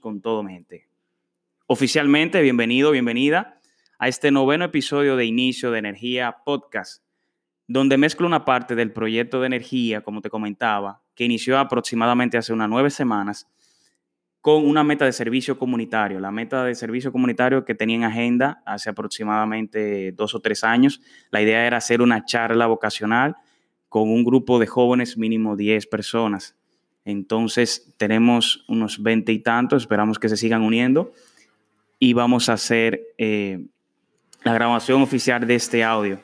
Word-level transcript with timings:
Con 0.00 0.20
todo, 0.20 0.42
mente. 0.42 0.88
Oficialmente, 1.66 2.42
bienvenido, 2.42 2.90
bienvenida 2.90 3.58
a 3.98 4.08
este 4.08 4.30
noveno 4.30 4.66
episodio 4.66 5.16
de 5.16 5.24
Inicio 5.24 5.70
de 5.70 5.78
Energía 5.78 6.36
Podcast, 6.44 7.02
donde 7.66 7.96
mezclo 7.96 8.26
una 8.26 8.44
parte 8.44 8.74
del 8.74 8.92
proyecto 8.92 9.40
de 9.40 9.46
energía, 9.46 10.02
como 10.02 10.20
te 10.20 10.28
comentaba, 10.28 11.02
que 11.14 11.24
inició 11.24 11.58
aproximadamente 11.58 12.36
hace 12.36 12.52
unas 12.52 12.68
nueve 12.68 12.90
semanas, 12.90 13.48
con 14.42 14.66
una 14.66 14.84
meta 14.84 15.06
de 15.06 15.12
servicio 15.12 15.58
comunitario. 15.58 16.20
La 16.20 16.30
meta 16.30 16.62
de 16.64 16.74
servicio 16.74 17.10
comunitario 17.10 17.64
que 17.64 17.74
tenía 17.74 17.96
en 17.96 18.04
agenda 18.04 18.62
hace 18.66 18.90
aproximadamente 18.90 20.12
dos 20.12 20.34
o 20.34 20.40
tres 20.40 20.62
años. 20.62 21.00
La 21.30 21.40
idea 21.40 21.66
era 21.66 21.78
hacer 21.78 22.02
una 22.02 22.26
charla 22.26 22.66
vocacional 22.66 23.36
con 23.88 24.10
un 24.10 24.24
grupo 24.24 24.58
de 24.58 24.66
jóvenes, 24.66 25.16
mínimo 25.16 25.56
10 25.56 25.86
personas. 25.86 26.59
Entonces 27.04 27.94
tenemos 27.96 28.64
unos 28.68 29.02
20 29.02 29.32
y 29.32 29.38
tantos, 29.40 29.82
esperamos 29.82 30.18
que 30.18 30.28
se 30.28 30.36
sigan 30.36 30.62
uniendo 30.62 31.12
y 31.98 32.12
vamos 32.12 32.48
a 32.48 32.54
hacer 32.54 33.14
eh, 33.18 33.66
la 34.42 34.54
grabación 34.54 35.02
oficial 35.02 35.46
de 35.46 35.54
este 35.54 35.84
audio. 35.84 36.22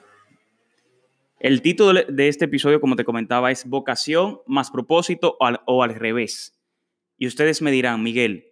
El 1.39 1.61
título 1.61 2.01
de 2.09 2.29
este 2.29 2.47
episodio, 2.47 2.81
como 2.81 2.97
te 2.97 3.05
comentaba, 3.05 3.51
es 3.51 3.67
Vocación 3.67 4.41
más 4.47 4.71
propósito 4.71 5.37
o 5.39 5.83
al, 5.83 5.95
revés. 5.95 6.59
Y 7.19 7.27
ustedes 7.27 7.61
me 7.61 7.71
dirán, 7.71 8.03
Miguel, 8.03 8.47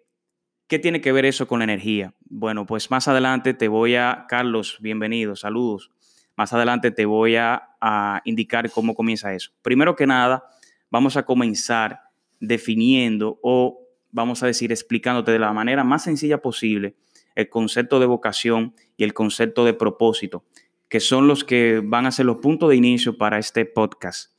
¿qué 0.67 0.79
tiene 0.79 1.01
que 1.01 1.12
ver 1.12 1.25
eso 1.25 1.47
con 1.47 1.61
la 1.61 1.65
energía? 1.65 2.15
Bueno, 2.27 2.67
pues 2.67 2.91
más 2.91 3.09
adelante 3.09 3.55
te 3.55 3.69
voy 3.69 3.97
a, 3.97 4.27
Carlos, 4.29 4.79
bienvenido, 4.81 5.34
saludos. 5.34 5.91
Más 6.37 6.53
adelante 6.53 6.91
te 6.91 7.06
voy 7.06 7.37
a 7.37 8.23
indicar 8.25 8.70
cómo 8.70 8.95
comienza 8.95 9.33
eso. 9.33 9.51
Primero 9.62 9.97
que 9.97 10.06
nada, 10.06 10.45
vamos 10.91 11.17
a 11.17 11.25
comenzar 11.25 12.04
definiendo 12.41 13.38
o, 13.43 13.80
vamos 14.11 14.42
a 14.42 14.47
decir, 14.47 14.73
explicándote 14.73 15.33
de 15.33 15.38
la 15.38 15.52
manera 15.52 15.84
más 15.84 16.05
sencilla 16.05 16.42
posible 16.42 16.97
el 17.34 17.48
concepto 17.48 18.01
de 18.01 18.06
vocación 18.06 18.75
y 18.97 19.05
el 19.05 19.12
concepto 19.12 19.64
de 19.64 19.75
propósito, 19.75 20.44
que 20.89 21.00
son 21.00 21.27
los 21.27 21.44
que 21.44 21.81
van 21.84 22.06
a 22.06 22.12
ser 22.12 22.27
los 22.27 22.36
puntos 22.36 22.70
de 22.70 22.77
inicio 22.77 23.19
para 23.19 23.39
este 23.39 23.64
podcast. 23.64 24.33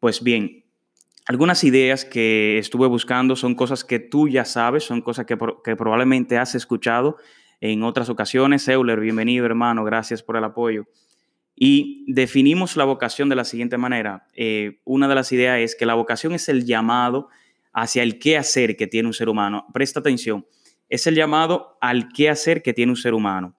Pues 0.00 0.22
bien, 0.22 0.64
algunas 1.26 1.62
ideas 1.62 2.04
que 2.04 2.58
estuve 2.58 2.88
buscando 2.88 3.36
son 3.36 3.54
cosas 3.54 3.84
que 3.84 4.00
tú 4.00 4.28
ya 4.28 4.44
sabes, 4.44 4.84
son 4.84 5.02
cosas 5.02 5.26
que, 5.26 5.36
probablemente 5.36 6.38
has 6.38 6.54
escuchado 6.54 7.16
en 7.60 7.84
otras 7.84 8.08
ocasiones. 8.08 8.66
Euler, 8.66 8.98
bienvenido 8.98 9.46
hermano, 9.46 9.84
gracias 9.84 10.22
por 10.22 10.36
el 10.36 10.44
apoyo. 10.44 10.86
Y 11.64 12.04
definimos 12.08 12.76
la 12.76 12.82
vocación 12.82 13.28
de 13.28 13.36
la 13.36 13.44
siguiente 13.44 13.78
manera. 13.78 14.26
Eh, 14.34 14.80
una 14.84 15.06
de 15.06 15.14
las 15.14 15.30
ideas 15.30 15.60
es 15.60 15.76
que 15.76 15.86
la 15.86 15.94
vocación 15.94 16.32
es 16.32 16.48
el 16.48 16.64
llamado 16.64 17.28
hacia 17.72 18.02
el 18.02 18.18
qué 18.18 18.36
hacer 18.36 18.74
que 18.74 18.88
tiene 18.88 19.06
un 19.06 19.14
ser 19.14 19.28
humano. 19.28 19.64
Presta 19.72 20.00
atención, 20.00 20.44
es 20.88 21.06
el 21.06 21.14
llamado 21.14 21.78
al 21.80 22.08
qué 22.08 22.28
hacer 22.28 22.64
que 22.64 22.72
tiene 22.72 22.90
un 22.90 22.96
ser 22.96 23.14
humano. 23.14 23.54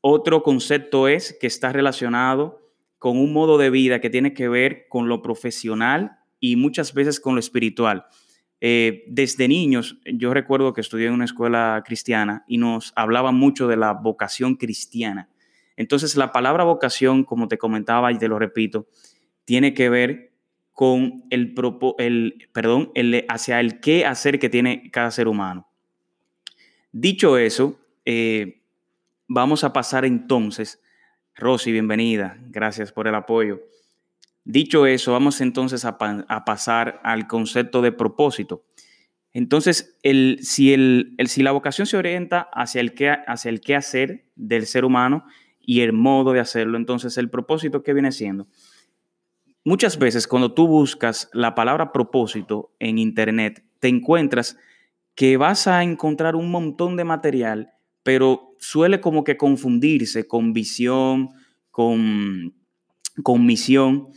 Otro 0.00 0.42
concepto 0.42 1.06
es 1.06 1.36
que 1.38 1.46
está 1.46 1.70
relacionado 1.70 2.62
con 2.98 3.18
un 3.18 3.34
modo 3.34 3.58
de 3.58 3.68
vida 3.68 4.00
que 4.00 4.08
tiene 4.08 4.32
que 4.32 4.48
ver 4.48 4.86
con 4.88 5.10
lo 5.10 5.20
profesional 5.20 6.12
y 6.40 6.56
muchas 6.56 6.94
veces 6.94 7.20
con 7.20 7.34
lo 7.34 7.40
espiritual. 7.40 8.06
Eh, 8.62 9.04
desde 9.06 9.48
niños, 9.48 9.98
yo 10.06 10.32
recuerdo 10.32 10.72
que 10.72 10.80
estudié 10.80 11.08
en 11.08 11.12
una 11.12 11.26
escuela 11.26 11.82
cristiana 11.84 12.42
y 12.48 12.56
nos 12.56 12.94
hablaban 12.96 13.34
mucho 13.34 13.68
de 13.68 13.76
la 13.76 13.92
vocación 13.92 14.54
cristiana. 14.54 15.28
Entonces, 15.76 16.16
la 16.16 16.32
palabra 16.32 16.64
vocación, 16.64 17.24
como 17.24 17.48
te 17.48 17.58
comentaba 17.58 18.12
y 18.12 18.18
te 18.18 18.28
lo 18.28 18.38
repito, 18.38 18.86
tiene 19.44 19.74
que 19.74 19.88
ver 19.88 20.32
con 20.72 21.24
el, 21.30 21.54
el, 21.98 22.48
perdón, 22.52 22.90
el, 22.94 23.24
hacia 23.28 23.60
el 23.60 23.80
qué 23.80 24.04
hacer 24.04 24.38
que 24.38 24.48
tiene 24.48 24.90
cada 24.90 25.10
ser 25.10 25.28
humano. 25.28 25.68
Dicho 26.90 27.38
eso, 27.38 27.78
eh, 28.04 28.62
vamos 29.28 29.64
a 29.64 29.72
pasar 29.72 30.04
entonces, 30.04 30.82
Rosy, 31.34 31.72
bienvenida, 31.72 32.38
gracias 32.48 32.92
por 32.92 33.08
el 33.08 33.14
apoyo. 33.14 33.60
Dicho 34.44 34.86
eso, 34.86 35.12
vamos 35.12 35.40
entonces 35.40 35.84
a, 35.84 35.96
pasar 35.96 37.00
al 37.02 37.26
concepto 37.26 37.80
de 37.80 37.92
propósito. 37.92 38.64
Entonces, 39.32 39.96
el, 40.02 40.38
si, 40.42 40.72
el, 40.74 41.16
si 41.26 41.42
la 41.42 41.52
vocación 41.52 41.86
se 41.86 41.96
orienta 41.96 42.48
hacia 42.52 42.80
el, 42.80 42.94
qué, 42.94 43.08
hacia 43.10 43.48
el 43.48 43.60
qué 43.60 43.74
hacer 43.74 44.26
del 44.36 44.66
ser 44.66 44.84
humano 44.84 45.24
y 45.66 45.80
el 45.80 45.92
modo 45.92 46.32
de 46.32 46.40
hacerlo, 46.40 46.76
entonces 46.76 47.16
el 47.18 47.30
propósito, 47.30 47.82
¿qué 47.82 47.92
viene 47.92 48.12
siendo? 48.12 48.46
Muchas 49.64 49.98
veces 49.98 50.26
cuando 50.26 50.52
tú 50.52 50.66
buscas 50.66 51.30
la 51.32 51.54
palabra 51.54 51.92
propósito 51.92 52.74
en 52.78 52.98
Internet, 52.98 53.64
te 53.80 53.88
encuentras 53.88 54.58
que 55.14 55.36
vas 55.36 55.66
a 55.66 55.82
encontrar 55.82 56.36
un 56.36 56.50
montón 56.50 56.96
de 56.96 57.04
material, 57.04 57.70
pero 58.02 58.54
suele 58.58 59.00
como 59.00 59.24
que 59.24 59.36
confundirse 59.36 60.26
con 60.26 60.52
visión, 60.52 61.30
con, 61.70 62.54
con 63.22 63.46
misión. 63.46 64.08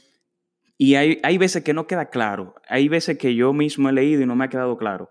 Y 0.78 0.96
hay, 0.96 1.20
hay 1.24 1.38
veces 1.38 1.64
que 1.64 1.74
no 1.74 1.88
queda 1.88 2.10
claro. 2.10 2.56
Hay 2.68 2.88
veces 2.88 3.18
que 3.18 3.36
yo 3.36 3.54
mismo 3.54 3.90
he 3.90 3.94
leído 3.94 4.22
y 4.22 4.26
no 4.26 4.36
me 4.36 4.46
ha 4.46 4.50
quedado 4.50 4.78
claro. 4.78 5.10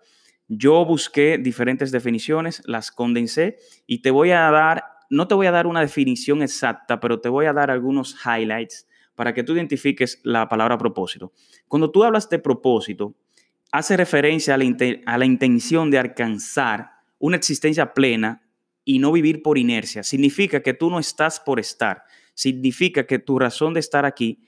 Yo 0.49 0.85
busqué 0.85 1.39
diferentes 1.39 1.91
definiciones, 1.91 2.63
las 2.67 2.93
condensé 2.93 3.57
y 3.87 4.03
te 4.03 4.11
voy 4.11 4.31
a 4.31 4.51
dar, 4.51 4.85
no 5.11 5.29
te 5.29 5.35
voy 5.35 5.47
a 5.47 5.53
dar 5.53 5.67
una 5.67 5.81
definición 5.81 6.43
exacta, 6.43 7.01
pero 7.01 7.21
te 7.21 7.29
voy 7.29 7.47
a 7.47 7.53
dar 7.53 7.71
algunos 7.71 8.17
highlights 8.25 8.87
para 9.15 9.33
que 9.35 9.43
tú 9.43 9.55
identifiques 9.55 10.21
la 10.23 10.49
palabra 10.49 10.79
propósito. 10.79 11.33
Cuando 11.69 11.91
tú 11.91 12.05
hablas 12.05 12.29
de 12.29 12.39
propósito, 12.39 13.17
hace 13.73 13.97
referencia 13.97 14.55
a 14.55 14.59
la, 14.59 15.25
intención 15.25 15.91
de 15.91 15.99
alcanzar 15.99 16.91
una 17.19 17.37
existencia 17.37 17.95
plena 17.95 18.43
y 18.85 18.99
no 18.99 19.11
vivir 19.11 19.43
por 19.43 19.59
inercia. 19.59 20.03
Significa 20.03 20.63
que 20.63 20.75
tú 20.75 20.91
no 20.91 20.99
estás 20.99 21.41
por 21.41 21.59
estar. 21.59 22.05
Significa 22.35 23.07
que 23.07 23.19
tu 23.19 23.39
razón 23.39 23.75
de 23.75 23.81
estar 23.81 24.05
aquí 24.05 24.45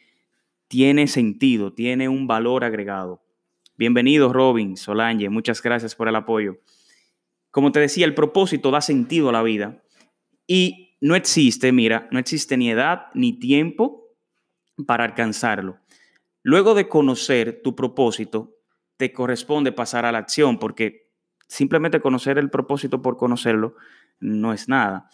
tiene 0.68 1.08
sentido, 1.08 1.72
tiene 1.72 2.08
un 2.08 2.26
valor 2.26 2.62
agregado. 2.62 3.22
Bienvenido, 3.76 4.32
Robin, 4.32 4.76
Solange, 4.76 5.30
muchas 5.30 5.62
gracias 5.62 5.94
por 5.94 6.08
el 6.08 6.16
apoyo. 6.16 6.58
Como 7.50 7.72
te 7.72 7.80
decía, 7.80 8.04
el 8.04 8.14
propósito 8.14 8.70
da 8.70 8.80
sentido 8.80 9.30
a 9.30 9.32
la 9.32 9.42
vida 9.42 9.82
y 10.48 10.96
no 11.00 11.14
existe, 11.14 11.70
mira, 11.70 12.08
no 12.10 12.18
existe 12.18 12.56
ni 12.56 12.70
edad 12.70 13.06
ni 13.14 13.34
tiempo 13.34 14.08
para 14.86 15.04
alcanzarlo. 15.04 15.78
Luego 16.42 16.74
de 16.74 16.88
conocer 16.88 17.60
tu 17.62 17.76
propósito, 17.76 18.56
te 18.96 19.12
corresponde 19.12 19.70
pasar 19.70 20.04
a 20.04 20.10
la 20.10 20.18
acción, 20.18 20.58
porque 20.58 21.10
simplemente 21.46 22.00
conocer 22.00 22.38
el 22.38 22.50
propósito 22.50 23.00
por 23.00 23.16
conocerlo 23.16 23.76
no 24.18 24.52
es 24.52 24.68
nada. 24.68 25.08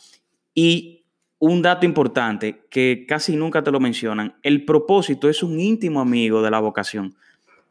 Y 0.55 1.05
un 1.39 1.61
dato 1.61 1.85
importante 1.85 2.65
que 2.71 3.05
casi 3.07 3.37
nunca 3.37 3.63
te 3.63 3.73
lo 3.73 3.81
mencionan, 3.81 4.37
el 4.43 4.65
propósito 4.65 5.29
es 5.29 5.43
un 5.43 5.59
íntimo 5.61 6.01
amigo 6.01 6.41
de 6.41 6.51
la 6.51 6.61
vocación. 6.61 7.17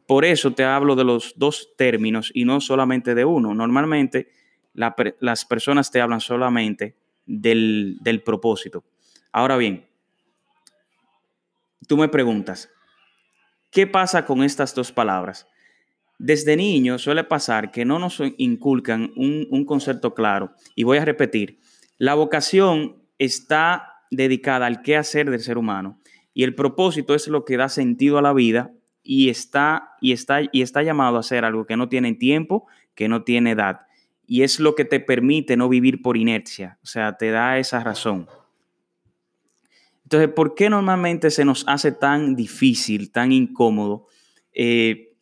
Por 0.06 0.26
eso 0.26 0.52
te 0.52 0.64
hablo 0.64 0.94
de 0.94 1.04
los 1.04 1.32
dos 1.36 1.72
términos 1.76 2.30
y 2.34 2.44
no 2.44 2.60
solamente 2.60 3.14
de 3.14 3.24
uno. 3.24 3.54
Normalmente 3.54 4.28
las 4.74 5.44
personas 5.46 5.90
te 5.90 6.02
hablan 6.02 6.20
solamente 6.20 6.94
del, 7.26 7.98
del 8.00 8.22
propósito. 8.22 8.84
Ahora 9.32 9.56
bien, 9.56 9.86
tú 11.88 11.96
me 11.96 12.08
preguntas, 12.08 12.70
¿qué 13.70 13.86
pasa 13.86 14.24
con 14.24 14.42
estas 14.42 14.74
dos 14.74 14.92
palabras? 14.92 15.46
Desde 16.18 16.56
niño 16.56 16.98
suele 16.98 17.24
pasar 17.24 17.70
que 17.70 17.84
no 17.84 17.98
nos 17.98 18.22
inculcan 18.38 19.12
un, 19.16 19.64
concepto 19.64 20.14
claro. 20.14 20.52
Y 20.74 20.84
voy 20.84 20.98
a 20.98 21.04
repetir, 21.04 21.58
la 21.98 22.14
vocación 22.14 23.02
está 23.18 24.00
dedicada 24.10 24.66
al 24.66 24.82
qué 24.82 24.96
hacer 24.96 25.30
del 25.30 25.40
ser 25.40 25.58
humano 25.58 26.00
y 26.32 26.44
el 26.44 26.54
propósito 26.54 27.14
es 27.14 27.28
lo 27.28 27.44
que 27.44 27.56
da 27.56 27.68
sentido 27.68 28.18
a 28.18 28.22
la 28.22 28.32
vida 28.32 28.72
y 29.02 29.28
está, 29.28 29.90
y 30.00 30.12
está, 30.12 30.40
y 30.52 30.62
está 30.62 30.82
llamado 30.82 31.16
a 31.16 31.20
hacer 31.20 31.44
algo 31.44 31.66
que 31.66 31.76
no 31.76 31.88
tiene 31.88 32.14
tiempo, 32.14 32.66
que 32.94 33.08
no 33.08 33.24
tiene 33.24 33.50
edad. 33.50 33.80
Y 34.26 34.42
es 34.42 34.60
lo 34.60 34.74
que 34.74 34.84
te 34.84 35.00
permite 35.00 35.56
no 35.56 35.68
vivir 35.68 36.02
por 36.02 36.16
inercia, 36.16 36.78
o 36.82 36.86
sea, 36.86 37.16
te 37.16 37.30
da 37.30 37.58
esa 37.58 37.82
razón. 37.82 38.26
Entonces, 40.04 40.28
¿por 40.34 40.54
qué 40.54 40.70
normalmente 40.70 41.30
se 41.30 41.44
nos 41.44 41.64
hace 41.66 41.92
tan 41.92 42.36
difícil, 42.36 43.10
tan 43.10 43.32
incómodo 43.32 44.06
eh, 44.52 45.14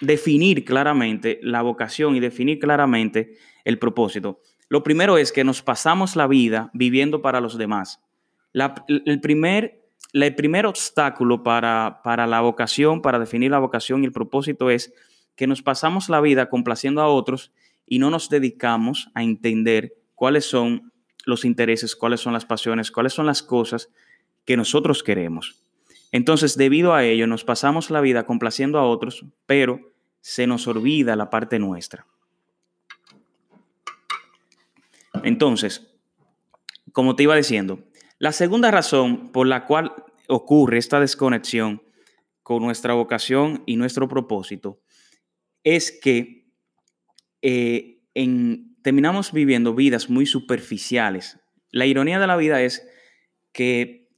definir 0.00 0.64
claramente 0.64 1.40
la 1.42 1.62
vocación 1.62 2.16
y 2.16 2.20
definir 2.20 2.58
claramente 2.58 3.36
el 3.64 3.78
propósito? 3.78 4.40
Lo 4.68 4.82
primero 4.82 5.18
es 5.18 5.32
que 5.32 5.44
nos 5.44 5.62
pasamos 5.62 6.16
la 6.16 6.26
vida 6.26 6.70
viviendo 6.72 7.22
para 7.22 7.40
los 7.40 7.58
demás. 7.58 8.00
el, 8.54 9.20
primer, 9.20 9.82
el 10.12 10.34
primer 10.34 10.64
obstáculo 10.66 11.42
para, 11.42 12.00
para 12.02 12.26
la 12.26 12.40
vocación, 12.40 13.02
para 13.02 13.18
definir 13.18 13.50
la 13.50 13.58
vocación 13.58 14.02
y 14.02 14.06
el 14.06 14.12
propósito 14.12 14.70
es 14.70 14.94
que 15.36 15.46
nos 15.46 15.60
pasamos 15.60 16.08
la 16.08 16.20
vida 16.20 16.48
complaciendo 16.48 17.02
a 17.02 17.08
otros 17.08 17.52
y 17.92 17.98
no 17.98 18.08
nos 18.08 18.30
dedicamos 18.30 19.10
a 19.12 19.22
entender 19.22 19.92
cuáles 20.14 20.46
son 20.46 20.94
los 21.26 21.44
intereses, 21.44 21.94
cuáles 21.94 22.20
son 22.20 22.32
las 22.32 22.46
pasiones, 22.46 22.90
cuáles 22.90 23.12
son 23.12 23.26
las 23.26 23.42
cosas 23.42 23.90
que 24.46 24.56
nosotros 24.56 25.02
queremos. 25.02 25.62
Entonces, 26.10 26.56
debido 26.56 26.94
a 26.94 27.04
ello, 27.04 27.26
nos 27.26 27.44
pasamos 27.44 27.90
la 27.90 28.00
vida 28.00 28.24
complaciendo 28.24 28.78
a 28.78 28.88
otros, 28.88 29.26
pero 29.44 29.92
se 30.22 30.46
nos 30.46 30.66
olvida 30.68 31.16
la 31.16 31.28
parte 31.28 31.58
nuestra. 31.58 32.06
entonces, 35.22 35.94
como 36.92 37.14
te 37.14 37.24
iba 37.24 37.36
diciendo, 37.36 37.80
la 38.18 38.32
segunda 38.32 38.70
razón 38.70 39.32
por 39.32 39.46
la 39.46 39.66
cual 39.66 39.92
ocurre 40.28 40.78
esta 40.78 40.98
desconexión 40.98 41.82
con 42.42 42.62
nuestra 42.62 42.94
vocación 42.94 43.62
y 43.66 43.76
nuestro 43.76 44.08
propósito 44.08 44.80
es 45.62 45.92
que 45.92 46.41
eh, 47.42 47.98
terminamos 48.82 49.32
viviendo 49.32 49.74
vidas 49.74 50.08
muy 50.08 50.26
superficiales. 50.26 51.38
La 51.70 51.86
ironía 51.86 52.18
de 52.18 52.26
la 52.26 52.36
vida 52.36 52.62
es 52.62 52.86
que 53.52 54.08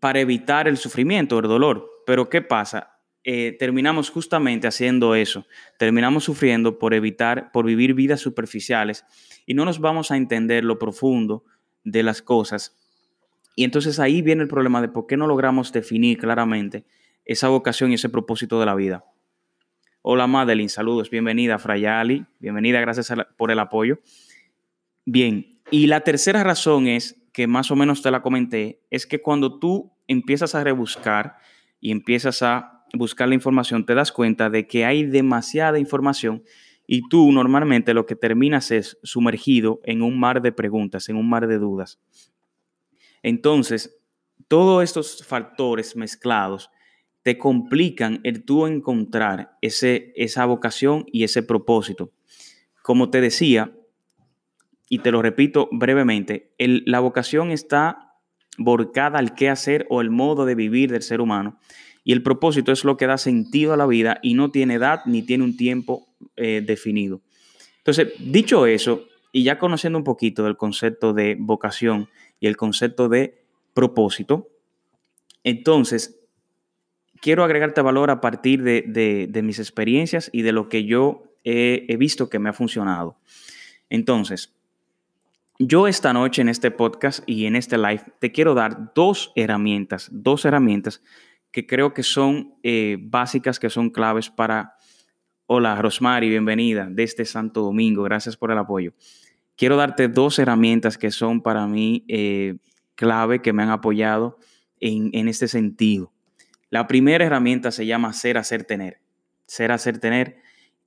para 0.00 0.20
evitar 0.20 0.68
el 0.68 0.76
sufrimiento, 0.76 1.38
el 1.38 1.48
dolor, 1.48 1.88
pero 2.06 2.28
¿qué 2.28 2.42
pasa? 2.42 2.94
Eh, 3.26 3.56
terminamos 3.58 4.10
justamente 4.10 4.66
haciendo 4.66 5.14
eso, 5.14 5.46
terminamos 5.78 6.24
sufriendo 6.24 6.78
por 6.78 6.92
evitar, 6.92 7.50
por 7.52 7.64
vivir 7.64 7.94
vidas 7.94 8.20
superficiales 8.20 9.04
y 9.46 9.54
no 9.54 9.64
nos 9.64 9.80
vamos 9.80 10.10
a 10.10 10.16
entender 10.16 10.62
lo 10.62 10.78
profundo 10.78 11.44
de 11.84 12.02
las 12.02 12.20
cosas. 12.20 12.76
Y 13.56 13.64
entonces 13.64 13.98
ahí 13.98 14.20
viene 14.20 14.42
el 14.42 14.48
problema 14.48 14.82
de 14.82 14.88
por 14.88 15.06
qué 15.06 15.16
no 15.16 15.26
logramos 15.26 15.72
definir 15.72 16.18
claramente 16.18 16.84
esa 17.24 17.48
vocación 17.48 17.92
y 17.92 17.94
ese 17.94 18.10
propósito 18.10 18.60
de 18.60 18.66
la 18.66 18.74
vida. 18.74 19.04
Hola 20.06 20.26
Madeline, 20.26 20.68
saludos, 20.68 21.08
bienvenida 21.08 21.58
Frayali, 21.58 22.26
bienvenida, 22.38 22.78
gracias 22.78 23.10
por 23.38 23.50
el 23.50 23.58
apoyo. 23.58 24.00
Bien, 25.06 25.62
y 25.70 25.86
la 25.86 26.02
tercera 26.02 26.44
razón 26.44 26.88
es, 26.88 27.24
que 27.32 27.46
más 27.46 27.70
o 27.70 27.76
menos 27.76 28.02
te 28.02 28.10
la 28.10 28.20
comenté, 28.20 28.82
es 28.90 29.06
que 29.06 29.22
cuando 29.22 29.58
tú 29.58 29.94
empiezas 30.06 30.54
a 30.54 30.62
rebuscar 30.62 31.38
y 31.80 31.90
empiezas 31.90 32.42
a 32.42 32.84
buscar 32.92 33.28
la 33.28 33.34
información, 33.34 33.86
te 33.86 33.94
das 33.94 34.12
cuenta 34.12 34.50
de 34.50 34.66
que 34.66 34.84
hay 34.84 35.04
demasiada 35.04 35.78
información 35.78 36.44
y 36.86 37.08
tú 37.08 37.32
normalmente 37.32 37.94
lo 37.94 38.04
que 38.04 38.14
terminas 38.14 38.72
es 38.72 38.98
sumergido 39.04 39.80
en 39.84 40.02
un 40.02 40.20
mar 40.20 40.42
de 40.42 40.52
preguntas, 40.52 41.08
en 41.08 41.16
un 41.16 41.30
mar 41.30 41.46
de 41.46 41.56
dudas. 41.56 41.98
Entonces, 43.22 43.98
todos 44.48 44.84
estos 44.84 45.24
factores 45.24 45.96
mezclados 45.96 46.68
te 47.24 47.38
complican 47.38 48.20
el 48.22 48.44
tú 48.44 48.66
encontrar 48.66 49.56
ese, 49.62 50.12
esa 50.14 50.44
vocación 50.44 51.06
y 51.10 51.24
ese 51.24 51.42
propósito. 51.42 52.12
Como 52.82 53.08
te 53.08 53.22
decía, 53.22 53.72
y 54.90 54.98
te 54.98 55.10
lo 55.10 55.22
repito 55.22 55.68
brevemente, 55.72 56.52
la 56.58 57.00
vocación 57.00 57.50
está 57.50 58.12
volcada 58.58 59.18
al 59.18 59.34
qué 59.34 59.48
hacer 59.48 59.86
o 59.88 60.02
el 60.02 60.10
modo 60.10 60.44
de 60.44 60.54
vivir 60.54 60.92
del 60.92 61.02
ser 61.02 61.22
humano 61.22 61.58
y 62.04 62.12
el 62.12 62.22
propósito 62.22 62.70
es 62.72 62.84
lo 62.84 62.98
que 62.98 63.06
da 63.06 63.16
sentido 63.16 63.72
a 63.72 63.78
la 63.78 63.86
vida 63.86 64.20
y 64.22 64.34
no 64.34 64.50
tiene 64.50 64.74
edad 64.74 65.00
ni 65.06 65.22
tiene 65.22 65.44
un 65.44 65.56
tiempo 65.56 66.06
eh, 66.36 66.62
definido. 66.64 67.22
Entonces, 67.78 68.12
dicho 68.18 68.66
eso, 68.66 69.06
y 69.32 69.44
ya 69.44 69.58
conociendo 69.58 69.98
un 69.98 70.04
poquito 70.04 70.44
del 70.44 70.58
concepto 70.58 71.14
de 71.14 71.36
vocación 71.40 72.10
y 72.38 72.46
el 72.46 72.58
concepto 72.58 73.08
de 73.08 73.42
propósito, 73.72 74.50
entonces 75.42 76.20
quiero 77.24 77.42
agregarte 77.42 77.80
valor 77.80 78.10
a 78.10 78.20
partir 78.20 78.62
de, 78.62 79.40
mis 79.42 79.58
experiencias 79.58 80.28
y 80.30 80.42
de 80.42 80.52
lo 80.52 80.68
que 80.68 80.84
yo 80.84 81.22
he 81.42 81.96
visto 81.96 82.28
que 82.28 82.38
me 82.38 82.50
ha 82.50 82.52
funcionado. 82.52 83.16
Entonces, 83.88 84.54
yo 85.58 85.88
esta 85.88 86.12
noche 86.12 86.42
en 86.42 86.50
este 86.50 86.70
podcast 86.70 87.22
y 87.26 87.46
en 87.46 87.56
este 87.56 87.78
live 87.78 88.02
te 88.18 88.30
quiero 88.30 88.52
dar 88.52 88.92
dos 88.94 89.32
herramientas, 89.36 90.10
dos 90.12 90.44
herramientas 90.44 91.02
que 91.50 91.66
creo 91.66 91.94
que 91.94 92.02
son 92.02 92.56
eh, 92.62 92.98
básicas, 93.00 93.58
que 93.58 93.70
son 93.70 93.88
claves 93.88 94.28
para... 94.28 94.74
Hola, 95.46 95.80
Rosmary, 95.80 96.28
bienvenida 96.28 96.88
desde 96.90 97.24
Santo 97.24 97.62
Domingo, 97.62 98.02
gracias 98.02 98.36
por 98.36 98.50
el 98.50 98.58
apoyo. 98.58 98.92
Quiero 99.56 99.76
darte 99.76 100.08
dos 100.08 100.38
herramientas 100.38 100.98
que 100.98 101.10
son 101.10 101.40
para 101.40 101.66
mí 101.66 102.04
eh, 102.06 102.56
clave, 102.96 103.40
que 103.40 103.54
me 103.54 103.62
han 103.62 103.70
apoyado 103.70 104.38
en 104.78 105.28
este 105.28 105.48
sentido. 105.48 106.13
La 106.74 106.88
primera 106.88 107.24
herramienta 107.24 107.70
se 107.70 107.86
llama 107.86 108.12
ser, 108.12 108.36
hacer, 108.36 108.64
tener. 108.64 108.98
Ser, 109.46 109.70
hacer, 109.70 110.00
tener. 110.00 110.38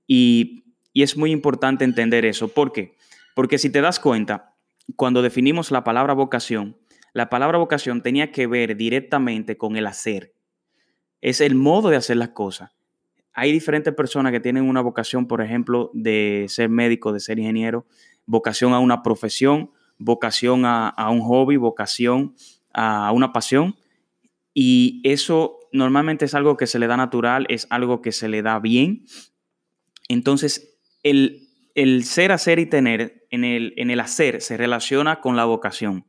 Y, 0.05 0.65
y 0.91 1.01
es 1.01 1.15
muy 1.15 1.31
importante 1.31 1.85
entender 1.85 2.25
eso. 2.25 2.49
¿Por 2.49 2.73
qué? 2.73 2.97
Porque 3.33 3.57
si 3.57 3.69
te 3.69 3.79
das 3.79 3.97
cuenta, 3.97 4.53
cuando 4.97 5.21
definimos 5.21 5.71
la 5.71 5.85
palabra 5.85 6.13
vocación, 6.13 6.75
la 7.13 7.29
palabra 7.29 7.57
vocación 7.57 8.01
tenía 8.01 8.33
que 8.33 8.47
ver 8.47 8.75
directamente 8.75 9.55
con 9.55 9.77
el 9.77 9.87
hacer 9.87 10.33
es 11.21 11.39
el 11.39 11.55
modo 11.55 11.87
de 11.87 11.95
hacer 11.95 12.17
las 12.17 12.31
cosas. 12.31 12.69
Hay 13.31 13.53
diferentes 13.53 13.93
personas 13.93 14.33
que 14.33 14.41
tienen 14.41 14.67
una 14.67 14.81
vocación, 14.81 15.25
por 15.25 15.41
ejemplo, 15.41 15.89
de 15.93 16.47
ser 16.49 16.67
médico, 16.67 17.13
de 17.13 17.21
ser 17.21 17.39
ingeniero, 17.39 17.85
vocación 18.25 18.73
a 18.73 18.79
una 18.79 19.03
profesión, 19.03 19.71
vocación 19.97 20.63
a, 20.65 20.93
un 21.09 21.21
hobby, 21.21 21.55
vocación 21.55 22.35
a 22.73 23.09
una 23.13 23.31
pasión. 23.31 23.77
Y 24.53 24.99
eso 25.05 25.56
normalmente 25.71 26.25
es 26.25 26.33
algo 26.33 26.57
que 26.57 26.67
se 26.67 26.79
le 26.79 26.87
da 26.87 26.97
natural, 26.97 27.45
es 27.49 27.67
algo 27.69 28.01
que 28.01 28.11
se 28.11 28.29
le 28.29 28.41
da 28.41 28.59
bien. 28.59 29.05
Entonces, 30.07 30.79
el, 31.03 31.47
el 31.75 32.03
ser, 32.05 32.31
hacer 32.31 32.59
y 32.59 32.65
tener 32.65 33.27
en 33.29 33.43
el, 33.43 33.73
en 33.77 33.91
el 33.91 33.99
hacer 33.99 34.41
se 34.41 34.57
relaciona 34.57 35.21
con 35.21 35.35
la 35.35 35.45
vocación. 35.45 36.05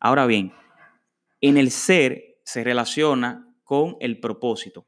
Ahora 0.00 0.26
bien, 0.26 0.52
en 1.40 1.56
el 1.56 1.70
ser 1.70 2.38
se 2.44 2.64
relaciona 2.64 3.54
con 3.64 3.96
el 4.00 4.20
propósito. 4.20 4.86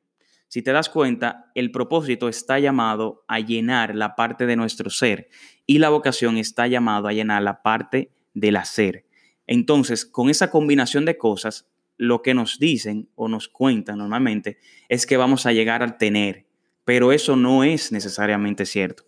Si 0.48 0.62
te 0.62 0.72
das 0.72 0.88
cuenta, 0.88 1.50
el 1.54 1.70
propósito 1.70 2.28
está 2.28 2.58
llamado 2.58 3.24
a 3.28 3.38
llenar 3.40 3.94
la 3.94 4.16
parte 4.16 4.46
de 4.46 4.56
nuestro 4.56 4.88
ser 4.88 5.28
y 5.66 5.78
la 5.78 5.90
vocación 5.90 6.38
está 6.38 6.66
llamado 6.66 7.06
a 7.06 7.12
llenar 7.12 7.42
la 7.42 7.62
parte 7.62 8.12
del 8.32 8.56
hacer. 8.56 9.04
Entonces, 9.46 10.06
con 10.06 10.30
esa 10.30 10.50
combinación 10.50 11.04
de 11.04 11.18
cosas, 11.18 11.68
lo 11.98 12.22
que 12.22 12.32
nos 12.32 12.58
dicen 12.58 13.10
o 13.16 13.28
nos 13.28 13.48
cuentan 13.48 13.98
normalmente 13.98 14.58
es 14.88 15.04
que 15.04 15.16
vamos 15.16 15.44
a 15.44 15.52
llegar 15.52 15.82
al 15.82 15.98
tener, 15.98 16.46
pero 16.84 17.12
eso 17.12 17.36
no 17.36 17.64
es 17.64 17.92
necesariamente 17.92 18.64
cierto. 18.64 19.04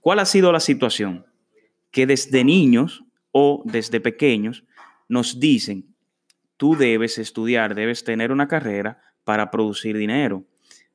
¿Cuál 0.00 0.18
ha 0.18 0.26
sido 0.26 0.52
la 0.52 0.60
situación? 0.60 1.24
Que 1.92 2.06
desde 2.06 2.44
niños 2.44 3.04
o 3.30 3.62
desde 3.64 4.00
pequeños 4.00 4.64
nos 5.08 5.38
dicen, 5.38 5.94
tú 6.56 6.76
debes 6.76 7.18
estudiar, 7.18 7.74
debes 7.74 8.02
tener 8.04 8.32
una 8.32 8.48
carrera 8.48 9.00
para 9.24 9.50
producir 9.50 9.96
dinero. 9.96 10.44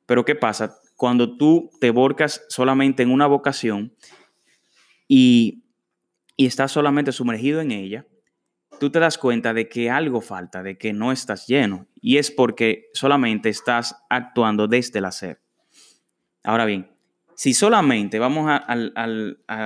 Pero 0.06 0.26
¿qué 0.26 0.36
pasa? 0.36 0.78
Cuando 0.96 1.38
tú 1.38 1.70
te 1.80 1.92
volcas 1.92 2.44
solamente 2.50 3.04
en 3.04 3.12
una 3.12 3.28
vocación 3.28 3.94
y, 5.08 5.64
y 6.36 6.46
estás 6.46 6.72
solamente 6.72 7.12
sumergido 7.12 7.62
en 7.62 7.72
ella, 7.72 8.06
tú 8.80 8.90
te 8.90 9.00
das 9.00 9.18
cuenta 9.18 9.54
de 9.54 9.68
que 9.68 9.90
algo 9.90 10.22
falta, 10.22 10.64
de 10.64 10.78
que 10.78 10.94
no 10.94 11.12
estás 11.12 11.48
lleno. 11.48 11.88
Y 12.02 12.18
es 12.18 12.32
porque 12.32 12.90
solamente 12.94 13.50
estás 13.50 13.96
actuando 14.10 14.68
desde 14.68 15.00
el 15.00 15.06
hacer. 15.06 15.42
Ahora 16.44 16.66
bien, 16.66 16.90
si 17.36 17.54
solamente, 17.54 18.18
vamos 18.18 18.48
a, 18.50 18.66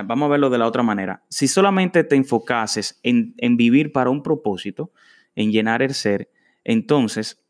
vamos 0.04 0.26
a 0.26 0.28
verlo 0.28 0.50
de 0.50 0.58
la 0.58 0.66
otra 0.66 0.82
manera, 0.82 1.22
si 1.28 1.48
solamente 1.48 2.04
te 2.04 2.16
enfocases 2.16 3.00
en, 3.02 3.34
en, 3.38 3.56
vivir 3.56 3.92
para 3.92 4.10
un 4.10 4.22
propósito, 4.22 4.92
en 5.34 5.50
llenar 5.52 5.80
el 5.80 5.94
ser, 5.94 6.30
entonces 6.64 7.42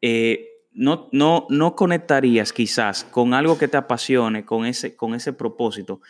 eh, 0.00 0.48
no, 0.72 1.08
no, 1.12 1.46
no 1.48 1.76
conectarías 1.76 2.52
quizás 2.52 3.04
con 3.04 3.34
algo 3.34 3.56
que 3.56 3.68
te 3.68 3.76
apasione, 3.76 4.44
con 4.44 4.66
ese, 4.66 4.96
con 4.96 5.14
ese 5.14 5.32
propósito. 5.32 6.00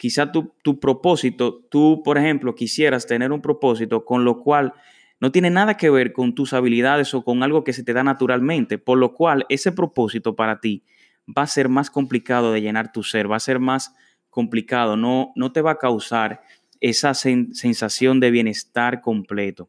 Quizás 0.00 0.32
tu, 0.32 0.54
tu 0.62 0.80
propósito, 0.80 1.60
tú, 1.68 2.00
por 2.02 2.16
ejemplo, 2.16 2.54
quisieras 2.54 3.06
tener 3.06 3.32
un 3.32 3.42
propósito 3.42 4.06
con 4.06 4.24
lo 4.24 4.40
cual 4.40 4.72
no 5.20 5.30
tiene 5.30 5.50
nada 5.50 5.76
que 5.76 5.90
ver 5.90 6.14
con 6.14 6.34
tus 6.34 6.54
habilidades 6.54 7.12
o 7.12 7.22
con 7.22 7.42
algo 7.42 7.64
que 7.64 7.74
se 7.74 7.84
te 7.84 7.92
da 7.92 8.02
naturalmente, 8.02 8.78
por 8.78 8.96
lo 8.96 9.12
cual 9.12 9.44
ese 9.50 9.72
propósito 9.72 10.34
para 10.34 10.58
ti 10.58 10.84
va 11.28 11.42
a 11.42 11.46
ser 11.46 11.68
más 11.68 11.90
complicado 11.90 12.50
de 12.50 12.62
llenar 12.62 12.92
tu 12.92 13.02
ser, 13.02 13.30
va 13.30 13.36
a 13.36 13.40
ser 13.40 13.58
más 13.58 13.94
complicado, 14.30 14.96
no, 14.96 15.32
no 15.36 15.52
te 15.52 15.60
va 15.60 15.72
a 15.72 15.78
causar 15.78 16.40
esa 16.80 17.12
sensación 17.12 18.20
de 18.20 18.30
bienestar 18.30 19.02
completo. 19.02 19.68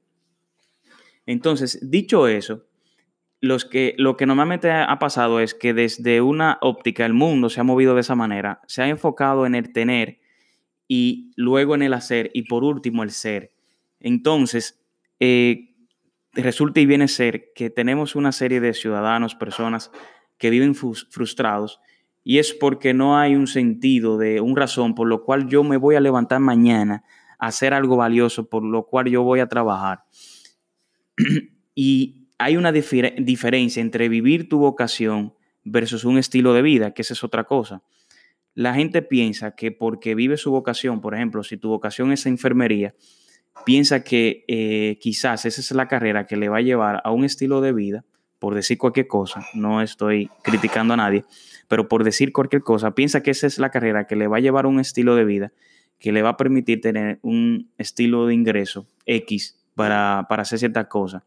Entonces, 1.25 1.77
dicho 1.81 2.29
eso, 2.29 2.63
los 3.41 3.65
que, 3.65 3.95
lo 3.97 4.15
que 4.17 4.27
normalmente 4.27 4.71
ha 4.71 4.99
pasado 4.99 5.39
es 5.39 5.55
que 5.55 5.73
desde 5.73 6.21
una 6.21 6.59
óptica 6.61 7.05
el 7.05 7.13
mundo 7.13 7.49
se 7.49 7.59
ha 7.59 7.63
movido 7.63 7.95
de 7.95 8.01
esa 8.01 8.15
manera, 8.15 8.61
se 8.67 8.83
ha 8.83 8.87
enfocado 8.87 9.47
en 9.47 9.55
el 9.55 9.73
tener 9.73 10.19
y 10.87 11.31
luego 11.35 11.73
en 11.73 11.81
el 11.81 11.93
hacer 11.93 12.29
y 12.35 12.43
por 12.43 12.63
último 12.63 13.01
el 13.01 13.09
ser. 13.09 13.51
Entonces, 13.99 14.83
eh, 15.19 15.73
resulta 16.33 16.81
y 16.81 16.85
viene 16.85 17.07
ser 17.07 17.51
que 17.55 17.71
tenemos 17.71 18.15
una 18.15 18.31
serie 18.31 18.61
de 18.61 18.75
ciudadanos, 18.75 19.33
personas 19.33 19.91
que 20.37 20.51
viven 20.51 20.75
frustrados 20.75 21.79
y 22.23 22.37
es 22.37 22.53
porque 22.53 22.93
no 22.93 23.17
hay 23.17 23.35
un 23.35 23.47
sentido 23.47 24.19
de 24.19 24.39
un 24.39 24.55
razón 24.55 24.93
por 24.93 25.07
lo 25.07 25.23
cual 25.23 25.47
yo 25.47 25.63
me 25.63 25.77
voy 25.77 25.95
a 25.95 25.99
levantar 25.99 26.39
mañana 26.39 27.03
a 27.39 27.47
hacer 27.47 27.73
algo 27.73 27.97
valioso, 27.97 28.47
por 28.47 28.63
lo 28.63 28.85
cual 28.85 29.07
yo 29.07 29.23
voy 29.23 29.39
a 29.39 29.47
trabajar. 29.47 30.03
y 31.75 32.20
hay 32.41 32.57
una 32.57 32.71
diferencia 32.71 33.81
entre 33.81 34.09
vivir 34.09 34.49
tu 34.49 34.59
vocación 34.59 35.33
versus 35.63 36.05
un 36.05 36.17
estilo 36.17 36.53
de 36.53 36.61
vida, 36.61 36.93
que 36.93 37.03
esa 37.03 37.13
es 37.13 37.23
otra 37.23 37.43
cosa. 37.43 37.83
la 38.53 38.73
gente 38.73 39.01
piensa 39.01 39.55
que 39.55 39.71
porque 39.71 40.13
vive 40.13 40.35
su 40.35 40.51
vocación, 40.51 40.99
por 40.99 41.15
ejemplo, 41.15 41.41
si 41.43 41.55
tu 41.55 41.69
vocación 41.69 42.11
es 42.11 42.25
enfermería, 42.25 42.93
piensa 43.65 44.03
que 44.03 44.43
eh, 44.49 44.97
quizás 44.99 45.45
esa 45.45 45.61
es 45.61 45.71
la 45.71 45.87
carrera 45.87 46.25
que 46.25 46.35
le 46.35 46.49
va 46.49 46.57
a 46.57 46.61
llevar 46.61 47.01
a 47.05 47.11
un 47.11 47.23
estilo 47.23 47.61
de 47.61 47.71
vida, 47.71 48.03
por 48.39 48.53
decir 48.53 48.77
cualquier 48.77 49.07
cosa, 49.07 49.45
no 49.53 49.81
estoy 49.81 50.29
criticando 50.43 50.95
a 50.95 50.97
nadie, 50.97 51.23
pero 51.69 51.87
por 51.87 52.03
decir 52.03 52.33
cualquier 52.33 52.61
cosa, 52.63 52.91
piensa 52.91 53.23
que 53.23 53.31
esa 53.31 53.47
es 53.47 53.57
la 53.57 53.69
carrera 53.69 54.05
que 54.05 54.17
le 54.17 54.27
va 54.27 54.37
a 54.37 54.41
llevar 54.41 54.65
a 54.65 54.67
un 54.67 54.79
estilo 54.79 55.15
de 55.15 55.23
vida 55.23 55.53
que 55.97 56.11
le 56.11 56.23
va 56.23 56.29
a 56.29 56.37
permitir 56.37 56.81
tener 56.81 57.19
un 57.21 57.71
estilo 57.77 58.25
de 58.25 58.33
ingreso 58.33 58.87
X 59.05 59.60
para, 59.75 60.25
para 60.29 60.41
hacer 60.43 60.59
ciertas 60.59 60.87
cosas. 60.87 61.23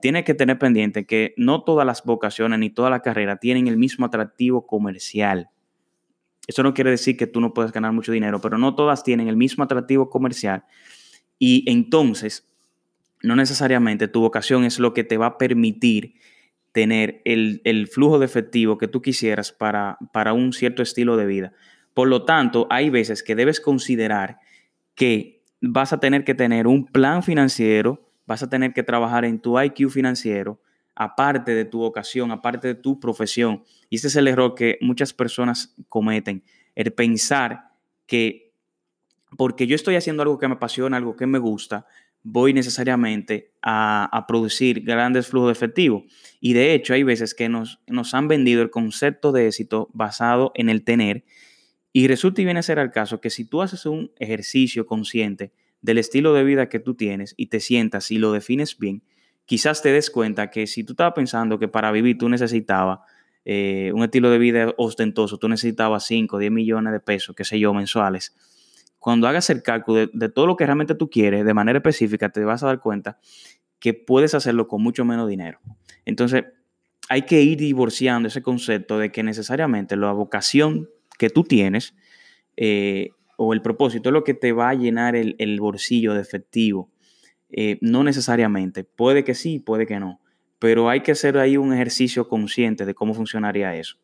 Tiene 0.00 0.24
que 0.24 0.34
tener 0.34 0.58
pendiente 0.58 1.06
que 1.06 1.34
no 1.36 1.62
todas 1.62 1.86
las 1.86 2.04
vocaciones 2.04 2.58
ni 2.58 2.70
todas 2.70 2.90
las 2.90 3.00
carreras 3.00 3.40
tienen 3.40 3.66
el 3.66 3.76
mismo 3.76 4.06
atractivo 4.06 4.66
comercial. 4.66 5.50
Eso 6.46 6.62
no 6.62 6.74
quiere 6.74 6.90
decir 6.90 7.16
que 7.16 7.26
tú 7.26 7.40
no 7.40 7.54
puedes 7.54 7.72
ganar 7.72 7.92
mucho 7.92 8.12
dinero, 8.12 8.40
pero 8.40 8.58
no 8.58 8.74
todas 8.74 9.04
tienen 9.04 9.28
el 9.28 9.36
mismo 9.36 9.64
atractivo 9.64 10.10
comercial. 10.10 10.64
Y 11.38 11.64
entonces, 11.70 12.48
no 13.22 13.36
necesariamente 13.36 14.08
tu 14.08 14.20
vocación 14.20 14.64
es 14.64 14.78
lo 14.78 14.92
que 14.92 15.04
te 15.04 15.16
va 15.16 15.26
a 15.26 15.38
permitir 15.38 16.14
tener 16.72 17.20
el, 17.24 17.88
flujo 17.90 18.18
de 18.18 18.26
efectivo 18.26 18.78
que 18.78 18.88
tú 18.88 19.02
quisieras 19.02 19.52
para, 19.52 19.98
para 20.12 20.32
un 20.32 20.52
cierto 20.52 20.82
estilo 20.82 21.16
de 21.16 21.26
vida. 21.26 21.52
Por 21.94 22.08
lo 22.08 22.24
tanto, 22.24 22.66
hay 22.70 22.90
veces 22.90 23.22
que 23.22 23.34
debes 23.34 23.60
considerar 23.60 24.38
que 24.94 25.39
vas 25.60 25.92
a 25.92 26.00
tener 26.00 26.24
que 26.24 26.34
tener 26.34 26.66
un 26.66 26.86
plan 26.86 27.22
financiero, 27.22 28.06
vas 28.26 28.42
a 28.42 28.48
tener 28.48 28.72
que 28.72 28.82
trabajar 28.82 29.24
en 29.24 29.40
tu 29.40 29.60
IQ 29.60 29.90
financiero, 29.90 30.60
aparte 30.94 31.54
de 31.54 31.64
tu 31.64 31.78
vocación, 31.78 32.30
aparte 32.30 32.68
de 32.68 32.74
tu 32.74 33.00
profesión. 33.00 33.64
Y 33.88 33.96
este 33.96 34.08
es 34.08 34.16
el 34.16 34.28
error 34.28 34.54
que 34.54 34.78
muchas 34.80 35.12
personas 35.12 35.74
cometen, 35.88 36.44
el 36.74 36.92
pensar 36.92 37.70
que 38.06 38.50
porque 39.36 39.66
yo 39.66 39.76
estoy 39.76 39.96
haciendo 39.96 40.22
algo 40.22 40.38
que 40.38 40.48
me 40.48 40.54
apasiona, 40.54 40.96
algo 40.96 41.16
que 41.16 41.26
me 41.26 41.38
gusta, 41.38 41.86
voy 42.22 42.52
necesariamente 42.52 43.52
a, 43.62 44.24
producir 44.28 44.82
grandes 44.82 45.28
flujos 45.28 45.48
de 45.48 45.52
efectivo. 45.52 46.04
Y 46.40 46.52
de 46.52 46.74
hecho, 46.74 46.94
hay 46.94 47.02
veces 47.02 47.34
que 47.34 47.48
nos, 47.48 47.80
nos 47.86 48.14
han 48.14 48.28
vendido 48.28 48.62
el 48.62 48.70
concepto 48.70 49.32
de 49.32 49.46
éxito 49.46 49.88
basado 49.92 50.52
en 50.54 50.68
el 50.68 50.84
tener. 50.84 51.24
Y 51.92 52.06
resulta 52.08 52.40
y 52.40 52.44
viene 52.44 52.60
a 52.60 52.62
ser 52.62 52.78
el 52.78 52.90
caso 52.90 53.20
que 53.20 53.30
si 53.30 53.44
tú 53.44 53.62
haces 53.62 53.86
un 53.86 54.12
ejercicio 54.18 54.86
consciente 54.86 55.52
del 55.80 55.98
estilo 55.98 56.34
de 56.34 56.44
vida 56.44 56.68
que 56.68 56.78
tú 56.78 56.94
tienes 56.94 57.34
y 57.36 57.46
te 57.46 57.60
sientas 57.60 58.10
y 58.10 58.18
lo 58.18 58.32
defines 58.32 58.78
bien, 58.78 59.02
quizás 59.44 59.82
te 59.82 59.92
des 59.92 60.10
cuenta 60.10 60.50
que 60.50 60.66
si 60.66 60.84
tú 60.84 60.92
estabas 60.92 61.14
pensando 61.14 61.58
que 61.58 61.68
para 61.68 61.90
vivir 61.90 62.18
tú 62.18 62.28
necesitabas 62.28 63.00
eh, 63.44 63.90
un 63.94 64.04
estilo 64.04 64.30
de 64.30 64.38
vida 64.38 64.74
ostentoso, 64.76 65.38
tú 65.38 65.48
necesitabas 65.48 66.06
5, 66.06 66.38
10 66.38 66.52
millones 66.52 66.92
de 66.92 67.00
pesos, 67.00 67.34
qué 67.34 67.44
sé 67.44 67.58
yo, 67.58 67.74
mensuales 67.74 68.34
cuando 69.00 69.26
hagas 69.26 69.50
el 69.50 69.62
cálculo 69.62 70.06
de, 70.12 70.28
todo 70.28 70.46
lo 70.46 70.56
que 70.56 70.66
realmente 70.66 70.94
tú 70.94 71.10
quieres 71.10 71.44
de 71.44 71.54
manera 71.54 71.78
específica, 71.78 72.28
te 72.28 72.44
vas 72.44 72.62
a 72.62 72.66
dar 72.66 72.80
cuenta 72.80 73.18
que 73.80 73.94
puedes 73.94 74.34
hacerlo 74.34 74.68
con 74.68 74.82
mucho 74.82 75.06
menos 75.06 75.26
dinero. 75.26 75.58
Entonces, 76.04 76.44
hay 77.08 77.22
que 77.22 77.40
ir 77.40 77.58
divorciando 77.58 78.28
ese 78.28 78.42
concepto 78.42 78.98
de 78.98 79.10
que 79.10 79.22
necesariamente 79.22 79.96
la 79.96 80.12
vocación 80.12 80.90
que 81.20 81.28
tú 81.28 81.44
tienes 81.44 81.94
eh, 82.56 83.10
o 83.36 83.52
el 83.52 83.60
propósito 83.60 84.08
es 84.08 84.12
lo 84.14 84.24
que 84.24 84.32
te 84.32 84.52
va 84.52 84.70
a 84.70 84.74
llenar 84.74 85.14
el, 85.14 85.60
bolsillo 85.60 86.14
de 86.14 86.22
efectivo. 86.22 86.90
Eh, 87.50 87.76
no 87.82 88.02
necesariamente. 88.04 88.84
Puede 88.84 89.22
que 89.22 89.34
sí, 89.34 89.58
puede 89.58 89.86
que 89.86 90.00
no. 90.00 90.20
Pero 90.58 90.88
hay 90.88 91.02
que 91.02 91.12
hacer 91.12 91.36
ahí 91.36 91.58
un 91.58 91.74
ejercicio 91.74 92.26
consciente 92.26 92.86
de 92.86 92.94
cómo 92.94 93.12
funcionaría 93.12 93.76
eso. 93.76 93.98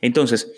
Entonces, 0.00 0.52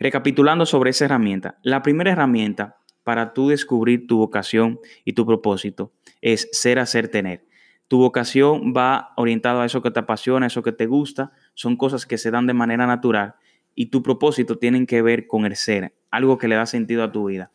recapitulando 0.00 0.66
sobre 0.66 0.90
esa 0.90 1.04
herramienta, 1.04 1.58
la 1.62 1.82
primera 1.82 2.10
herramienta 2.10 2.78
para 3.04 3.34
tú 3.34 3.50
descubrir 3.50 4.08
tu 4.08 4.18
vocación 4.18 4.80
y 5.04 5.12
tu 5.12 5.24
propósito 5.24 5.92
es 6.22 6.48
ser, 6.50 6.80
hacer, 6.80 7.06
tener. 7.06 7.44
Tu 7.86 7.98
vocación 7.98 8.74
va 8.76 9.12
orientada 9.16 9.62
a 9.62 9.66
eso 9.66 9.80
que 9.80 9.92
te 9.92 10.00
apasiona, 10.00 10.46
eso 10.46 10.62
que 10.64 10.72
te 10.72 10.86
gusta, 10.86 11.30
son 11.54 11.76
cosas 11.76 12.04
que 12.04 12.18
se 12.18 12.32
dan 12.32 12.48
de 12.48 12.54
manera 12.54 12.86
natural 12.88 13.36
y 13.74 13.86
tu 13.86 14.02
propósito 14.02 14.58
tiene 14.58 14.86
que 14.86 15.02
ver 15.02 15.26
con 15.26 15.44
el 15.44 15.56
ser, 15.56 15.94
algo 16.10 16.38
que 16.38 16.48
le 16.48 16.54
da 16.54 16.66
sentido 16.66 17.02
a 17.02 17.12
tu 17.12 17.26
vida. 17.26 17.50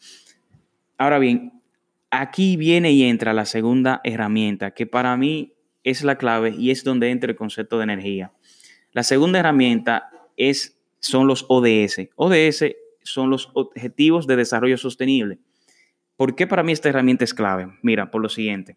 Ahora 0.98 1.20
bien, 1.20 1.62
aquí 2.12 2.58
viene 2.58 2.92
y 2.92 3.04
entra 3.04 3.34
la 3.34 3.46
segunda 3.46 4.02
herramienta, 4.04 4.72
que 4.72 4.86
para 4.86 5.16
mí 5.18 5.54
es 5.84 6.04
la 6.04 6.18
clave 6.18 6.54
y 6.58 6.72
es 6.72 6.84
donde 6.84 7.10
entra 7.10 7.32
el 7.32 7.38
concepto 7.38 7.78
de 7.78 7.84
energía. 7.84 8.34
La 8.92 9.04
segunda 9.04 9.40
herramienta 9.40 10.10
es, 10.36 10.80
son 11.00 11.28
los 11.28 11.46
ODS. 11.48 12.10
ODS 12.16 12.76
son 13.04 13.30
los 13.30 13.50
objetivos 13.54 14.28
de 14.28 14.36
desarrollo 14.36 14.78
sostenible. 14.78 15.40
¿Por 16.18 16.36
qué 16.36 16.48
para 16.48 16.64
mí 16.64 16.72
esta 16.72 16.90
herramienta 16.90 17.24
es 17.24 17.34
clave? 17.34 17.72
Mira, 17.82 18.12
por 18.12 18.22
lo 18.22 18.30
siguiente. 18.30 18.76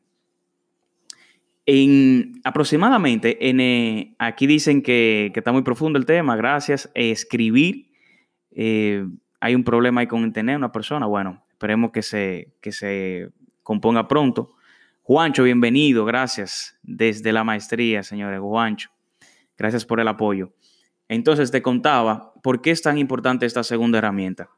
En 1.65 2.41
aproximadamente, 2.45 3.49
en, 3.49 3.61
eh, 3.61 4.17
aquí 4.19 4.47
dicen 4.47 4.83
que, 4.83 5.33
está 5.35 5.53
muy 5.53 5.63
profundo 5.63 5.99
el 5.99 6.07
tema, 6.07 6.37
gracias. 6.37 6.91
escribir, 6.95 7.93
eh, 8.51 9.07
hay 9.41 9.55
un 9.55 9.63
problema 9.63 10.01
ahí 10.01 10.07
con 10.07 10.33
tener 10.33 10.57
una 10.57 10.73
persona. 10.73 11.07
Bueno, 11.07 11.45
esperemos 11.51 11.93
que 11.93 12.03
se, 12.03 12.55
que 12.61 12.73
se 12.73 13.31
componga 13.63 14.09
pronto. 14.09 14.57
Juancho, 15.03 15.45
bienvenido, 15.45 16.05
gracias 16.05 16.79
desde 16.83 17.33
la 17.33 17.45
maestría, 17.45 18.03
señores. 18.03 18.41
Juancho, 18.41 18.91
gracias 19.57 19.85
por 19.85 20.01
el 20.01 20.09
apoyo. 20.09 20.53
Entonces 21.09 21.51
te 21.51 21.63
contaba 21.63 22.33
por 22.43 22.61
qué 22.63 22.71
es 22.71 22.83
tan 22.83 22.99
importante 22.99 23.47
esta 23.47 23.63
segunda 23.63 23.99
herramienta. 23.99 24.51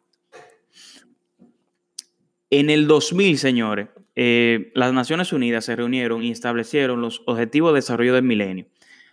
En 2.57 2.71
el 2.71 2.87
2000, 2.87 3.37
señores, 3.39 3.89
eh, 4.15 4.71
las 4.77 4.93
Naciones 4.93 5.33
Unidas 5.33 5.65
se 5.65 5.75
reunieron 5.75 6.23
y 6.23 6.31
establecieron 6.31 7.01
los 7.01 7.21
Objetivos 7.27 7.73
de 7.73 7.79
Desarrollo 7.79 8.15
del 8.15 8.23
Milenio. 8.23 8.69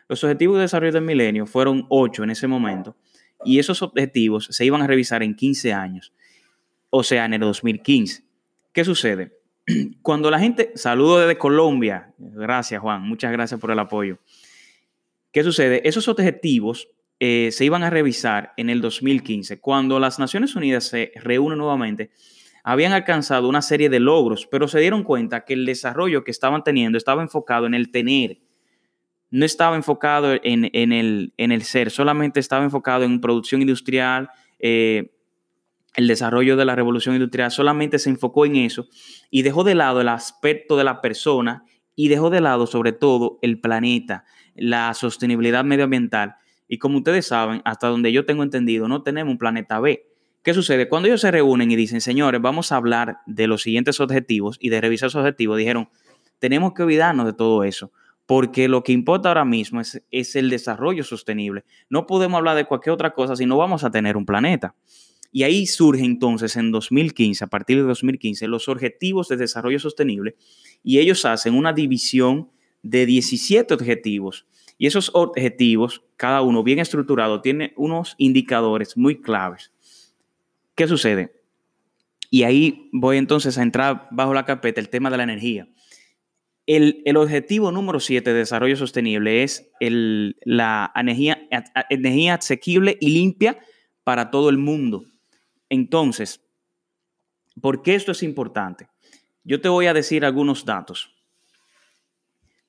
Los 0.08 0.24
Objetivos 0.24 0.58
de 0.58 0.62
Desarrollo 0.62 0.92
del 0.92 1.02
Milenio 1.02 1.48
fueron 1.48 1.88
ocho 1.90 2.24
en 2.24 2.30
ese 2.30 2.46
momento 2.46 2.96
y 3.44 3.58
esos 3.58 3.82
objetivos 3.82 4.46
se 4.52 4.64
iban 4.64 4.84
a 4.84 4.86
revisar 4.86 5.24
en 5.24 5.36
15 5.36 5.74
años, 5.74 6.14
o 6.92 7.02
sea, 7.02 7.26
en 7.26 7.34
el 7.34 7.40
2015. 7.40 8.24
¿Qué 8.74 8.86
sucede? 8.86 9.32
Cuando 10.04 10.30
la 10.30 10.38
gente, 10.38 10.72
saludo 10.76 11.22
desde 11.22 11.40
Colombia, 11.40 12.14
gracias 12.20 12.80
Juan, 12.80 13.02
muchas 13.02 13.32
gracias 13.32 13.60
por 13.60 13.72
el 13.72 13.80
apoyo. 13.80 14.20
¿Qué 15.32 15.42
sucede? 15.44 15.82
Esos 15.84 16.08
objetivos 16.08 16.90
eh, 17.20 17.50
se 17.52 17.66
iban 17.66 17.82
a 17.82 17.90
revisar 17.90 18.54
en 18.56 18.70
el 18.70 18.82
2015. 18.82 19.60
Cuando 19.60 20.00
las 20.00 20.20
Naciones 20.20 20.56
Unidas 20.56 20.84
se 20.84 21.12
reúnen 21.16 21.58
nuevamente, 21.58 22.12
habían 22.64 22.94
alcanzado 22.94 23.48
una 23.48 23.62
serie 23.62 23.90
de 23.90 24.00
logros, 24.00 24.48
pero 24.48 24.68
se 24.68 24.80
dieron 24.80 25.04
cuenta 25.04 25.46
que 25.46 25.54
el 25.54 25.66
desarrollo 25.66 26.24
que 26.24 26.32
estaban 26.32 26.64
teniendo 26.64 26.98
estaba 26.98 27.22
enfocado 27.22 27.66
en 27.66 27.74
el 27.74 27.92
tener, 27.92 28.40
no 29.30 29.46
estaba 29.46 29.76
enfocado 29.76 30.34
en, 30.44 30.66
el, 30.66 31.34
en 31.38 31.52
el, 31.52 31.64
ser, 31.64 31.90
solamente 31.90 32.40
estaba 32.40 32.64
enfocado 32.64 33.04
en 33.04 33.22
producción 33.22 33.62
industrial, 33.62 34.30
eh, 34.60 35.14
el 35.96 36.08
desarrollo 36.08 36.56
de 36.58 36.66
la 36.66 36.76
revolución 36.76 37.16
industrial, 37.16 37.52
solamente 37.52 38.00
se 38.00 38.10
enfocó 38.10 38.46
en 38.46 38.58
eso 38.58 38.88
y 39.30 39.42
dejó 39.42 39.64
de 39.64 39.76
lado 39.76 40.02
el 40.02 40.10
aspecto 40.10 40.78
de 40.78 40.84
la 40.84 41.02
persona 41.02 41.66
y 41.96 42.08
dejó 42.08 42.30
de 42.30 42.42
lado 42.42 42.68
sobre 42.68 42.92
todo 42.92 43.40
el 43.42 43.60
planeta, 43.60 44.24
la 44.56 44.94
sostenibilidad 44.94 45.64
medioambiental 45.64 46.36
y 46.72 46.78
como 46.78 47.00
ustedes 47.00 47.28
saben, 47.28 47.62
hasta 47.66 47.88
donde 47.88 48.14
yo 48.14 48.26
tengo 48.26 48.44
entendido, 48.44 48.88
no 48.88 49.04
tenemos 49.04 49.30
un 49.30 49.38
planeta 49.38 49.82
B. 49.82 50.11
¿Qué 50.44 50.56
sucede? 50.56 50.90
Cuando 50.90 51.08
ellos 51.08 51.22
se 51.22 51.30
reúnen 51.30 51.70
y 51.70 51.76
dicen, 51.76 52.02
señores, 52.02 52.42
vamos 52.42 52.72
a 52.72 52.78
hablar 52.78 53.18
de 53.28 53.46
los 53.46 53.62
siguientes 53.62 54.00
objetivos 54.00 54.58
y 54.60 54.70
de 54.70 54.82
revisar 54.82 55.08
esos 55.08 55.20
objetivos, 55.20 55.58
dijeron, 55.58 55.90
tenemos 56.40 56.74
que 56.74 56.82
olvidarnos 56.82 57.28
de 57.28 57.34
todo 57.34 57.64
eso, 57.64 57.92
porque 58.26 58.68
lo 58.68 58.82
que 58.82 58.92
importa 58.92 59.30
ahora 59.30 59.46
mismo 59.46 59.80
es, 59.82 60.02
es 60.10 60.36
el 60.36 60.50
desarrollo 60.50 61.04
sostenible. 61.04 61.64
No 61.90 62.08
podemos 62.08 62.40
hablar 62.40 62.56
de 62.56 62.66
cualquier 62.66 62.94
otra 62.94 63.14
cosa 63.14 63.36
si 63.36 63.46
no 63.46 63.58
vamos 63.58 63.84
a 63.84 63.92
tener 63.92 64.18
un 64.18 64.26
planeta. 64.26 64.74
Y 65.32 65.44
ahí 65.44 65.68
surge 65.68 66.04
entonces 66.04 66.56
en 66.56 66.72
2015, 66.72 67.44
a 67.44 67.48
partir 67.48 67.78
de 67.78 67.84
2015, 67.84 68.48
los 68.48 68.68
objetivos 68.68 69.28
de 69.28 69.38
desarrollo 69.38 69.80
sostenible 69.80 70.36
y 70.84 70.98
ellos 70.98 71.24
hacen 71.24 71.54
una 71.54 71.72
división 71.72 72.50
de 72.82 73.06
17 73.06 73.74
objetivos 73.74 74.48
y 74.78 74.88
esos 74.88 75.12
objetivos, 75.14 76.04
cada 76.18 76.42
uno 76.42 76.64
bien 76.64 76.80
estructurado, 76.80 77.42
tiene 77.42 77.72
unos 77.78 78.16
indicadores 78.18 78.98
muy 78.98 79.22
claves. 79.22 79.72
¿Qué 80.82 80.88
sucede? 80.88 81.32
Y 82.32 82.42
ahí 82.42 82.90
voy 82.92 83.18
entonces 83.18 83.56
a 83.60 83.62
entrar 83.62 84.08
bajo 84.10 84.34
la 84.34 84.46
carpeta 84.46 84.82
el 84.82 84.90
tema 84.90 85.12
de 85.12 85.18
la 85.18 85.22
energía. 85.22 85.68
El, 86.66 87.04
objetivo 87.18 87.72
número 87.72 88.00
7 88.00 88.28
de 88.34 88.40
desarrollo 88.40 88.76
sostenible 88.76 89.44
es 89.44 89.70
la 89.80 90.92
energía, 90.96 91.48
energía 91.92 92.34
asequible 92.34 92.98
y 93.00 93.12
limpia 93.12 93.60
para 94.04 94.32
todo 94.32 94.50
el 94.50 94.58
mundo. 94.58 95.06
Entonces, 95.70 96.44
¿por 97.62 97.84
qué 97.84 97.94
esto 97.94 98.12
es 98.12 98.24
importante? 98.24 98.88
Yo 99.44 99.62
te 99.62 99.70
voy 99.70 99.86
a 99.86 99.94
decir 99.94 100.26
algunos 100.26 100.66
datos. 100.66 101.14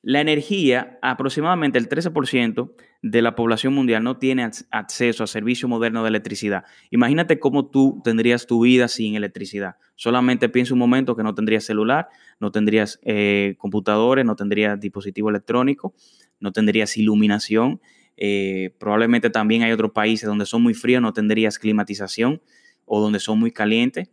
La 0.04 0.20
energía, 0.20 0.98
aproximadamente 1.00 1.78
el 1.78 1.88
13% 1.88 2.72
de 3.02 3.22
la 3.22 3.36
población 3.36 3.72
mundial 3.72 4.02
no 4.02 4.16
tiene 4.18 4.50
acceso 4.70 5.22
a 5.22 5.26
servicio 5.28 5.68
moderno 5.68 6.02
de 6.02 6.08
electricidad. 6.08 6.64
Imagínate 6.90 7.38
cómo 7.38 7.66
tú 7.66 8.00
tendrías 8.02 8.46
tu 8.46 8.62
vida 8.62 8.88
sin 8.88 9.14
electricidad. 9.14 9.76
Solamente 9.94 10.48
piensa 10.48 10.74
un 10.74 10.80
momento 10.80 11.14
que 11.14 11.22
no 11.22 11.36
tendrías 11.36 11.62
celular, 11.62 12.08
no 12.40 12.50
tendrías 12.50 12.98
eh, 13.04 13.54
computadores, 13.58 14.24
no 14.24 14.34
tendrías 14.34 14.80
dispositivo 14.80 15.30
electrónico, 15.30 15.94
no 16.40 16.50
tendrías 16.50 16.96
iluminación. 16.96 17.80
Eh, 18.16 18.74
probablemente 18.80 19.30
también 19.30 19.62
hay 19.62 19.70
otros 19.70 19.92
países 19.92 20.28
donde 20.28 20.46
son 20.46 20.64
muy 20.64 20.74
fríos, 20.74 21.00
no 21.00 21.12
tendrías 21.12 21.60
climatización 21.60 22.42
o 22.86 23.00
donde 23.00 23.20
son 23.20 23.38
muy 23.38 23.52
calientes. 23.52 24.10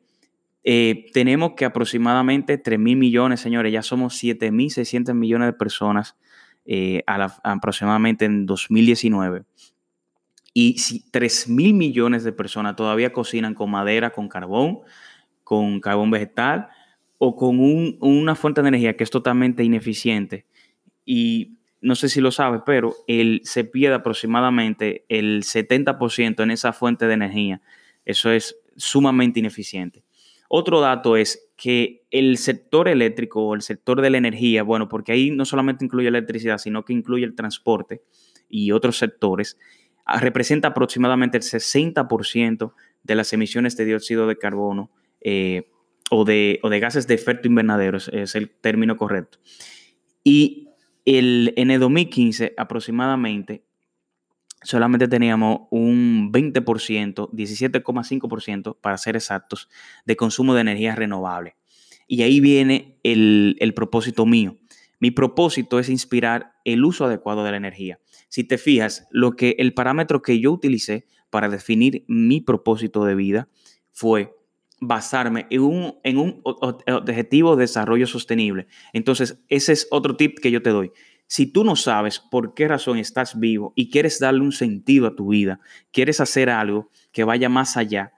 Eh, 0.63 1.05
tenemos 1.13 1.53
que 1.55 1.65
aproximadamente 1.65 2.57
3 2.57 2.79
mil 2.79 2.97
millones, 2.97 3.39
señores, 3.39 3.71
ya 3.71 3.81
somos 3.81 4.15
7 4.15 4.51
mil 4.51 4.69
600 4.69 5.15
millones 5.15 5.47
de 5.47 5.53
personas 5.53 6.17
eh, 6.65 7.03
aproximadamente 7.05 8.25
en 8.25 8.45
2019. 8.45 9.43
Y 10.53 10.77
si 10.77 11.09
3 11.11 11.49
mil 11.49 11.73
millones 11.73 12.23
de 12.23 12.33
personas 12.33 12.75
todavía 12.75 13.13
cocinan 13.13 13.53
con 13.53 13.71
madera, 13.71 14.11
con 14.11 14.27
carbón, 14.27 14.79
con 15.43 15.79
carbón 15.79 16.11
vegetal 16.11 16.67
o 17.17 17.35
con 17.35 17.59
una 17.99 18.35
fuente 18.35 18.61
de 18.61 18.67
energía 18.69 18.95
que 18.95 19.03
es 19.03 19.09
totalmente 19.09 19.63
ineficiente. 19.63 20.45
Y 21.05 21.57
no 21.81 21.95
sé 21.95 22.09
si 22.09 22.21
lo 22.21 22.31
sabes, 22.31 22.61
pero 22.65 22.93
el, 23.07 23.41
se 23.43 23.63
pierde 23.63 23.95
aproximadamente 23.95 25.05
el 25.09 25.43
70% 25.43 26.43
en 26.43 26.51
esa 26.51 26.73
fuente 26.73 27.07
de 27.07 27.13
energía. 27.13 27.61
Eso 28.05 28.31
es 28.31 28.57
sumamente 28.75 29.39
ineficiente. 29.39 30.03
Otro 30.51 30.81
dato 30.81 31.15
es 31.15 31.51
que 31.55 32.07
el 32.09 32.37
sector 32.37 32.87
eléctrico 32.87 33.45
o 33.45 33.53
el 33.53 33.61
sector 33.61 34.01
de 34.01 34.09
la 34.09 34.17
energía, 34.17 34.63
bueno, 34.63 34.89
porque 34.89 35.11
ahí 35.11 35.29
no 35.29 35.45
solamente 35.45 35.85
incluye 35.85 36.07
electricidad, 36.07 36.57
sino 36.57 36.83
que 36.83 36.93
incluye 36.93 37.23
el 37.23 37.35
transporte 37.35 38.01
y 38.49 38.71
otros 38.71 38.97
sectores, 38.97 39.59
ah, 40.05 40.19
representa 40.19 40.69
aproximadamente 40.69 41.37
el 41.37 41.43
60% 41.43 42.73
de 43.03 43.15
las 43.15 43.31
emisiones 43.31 43.77
de 43.77 43.85
dióxido 43.85 44.27
de 44.27 44.39
carbono 44.39 44.89
eh, 45.21 45.69
o, 46.09 46.25
de, 46.25 46.59
o, 46.63 46.69
de, 46.69 46.79
gases 46.79 47.05
de 47.05 47.13
efecto 47.13 47.47
invernadero, 47.47 47.97
es 47.97 48.33
el 48.33 48.49
término 48.49 48.97
correcto. 48.97 49.37
Y 50.23 50.69
el, 51.05 51.53
en 51.57 51.69
el 51.69 51.79
2015 51.79 52.55
aproximadamente 52.57 53.63
solamente 54.61 55.07
teníamos 55.07 55.61
un 55.71 56.31
20%, 56.31 57.29
17,5% 57.31 58.77
para 58.79 58.97
ser 58.97 59.15
exactos, 59.15 59.69
de 60.05 60.15
consumo 60.15 60.53
de 60.53 60.61
energía 60.61 60.95
renovable. 60.95 61.55
Y 62.07 62.23
ahí 62.23 62.39
viene 62.39 62.99
el, 63.03 63.73
propósito 63.75 64.25
mío. 64.25 64.57
Mi 64.99 65.11
propósito 65.11 65.79
es 65.79 65.89
inspirar 65.89 66.53
el 66.65 66.83
uso 66.83 67.05
adecuado 67.05 67.43
de 67.43 67.51
la 67.51 67.57
energía. 67.57 67.99
Si 68.27 68.43
te 68.43 68.57
fijas, 68.57 69.07
lo 69.11 69.35
que 69.35 69.55
el 69.59 69.73
parámetro 69.73 70.21
que 70.21 70.39
yo 70.39 70.51
utilicé 70.51 71.05
para 71.29 71.49
definir 71.49 72.03
mi 72.07 72.41
propósito 72.41 73.05
de 73.05 73.15
vida 73.15 73.47
fue 73.91 74.35
basarme 74.81 75.45
en 75.49 76.17
un 76.17 76.41
objetivo 76.43 77.55
de 77.55 77.61
desarrollo 77.61 78.07
sostenible. 78.07 78.67
Entonces, 78.91 79.43
ese 79.47 79.73
es 79.73 79.87
otro 79.91 80.15
tip 80.15 80.39
que 80.39 80.51
yo 80.51 80.61
te 80.61 80.71
doy. 80.71 80.91
Si 81.31 81.45
tú 81.45 81.63
no 81.63 81.75
sabes 81.75 82.19
por 82.19 82.55
qué 82.55 82.67
razón 82.67 82.97
estás 82.97 83.39
vivo 83.39 83.71
y 83.75 83.91
quieres 83.91 84.19
darle 84.19 84.41
un 84.41 84.51
sentido 84.51 85.05
a 85.05 85.15
tu 85.15 85.27
vida, 85.27 85.59
quieres 85.91 86.19
hacer 86.19 86.49
algo 86.49 86.89
que 87.11 87.23
vaya 87.23 87.49
más 87.49 87.77
allá, 87.77 88.13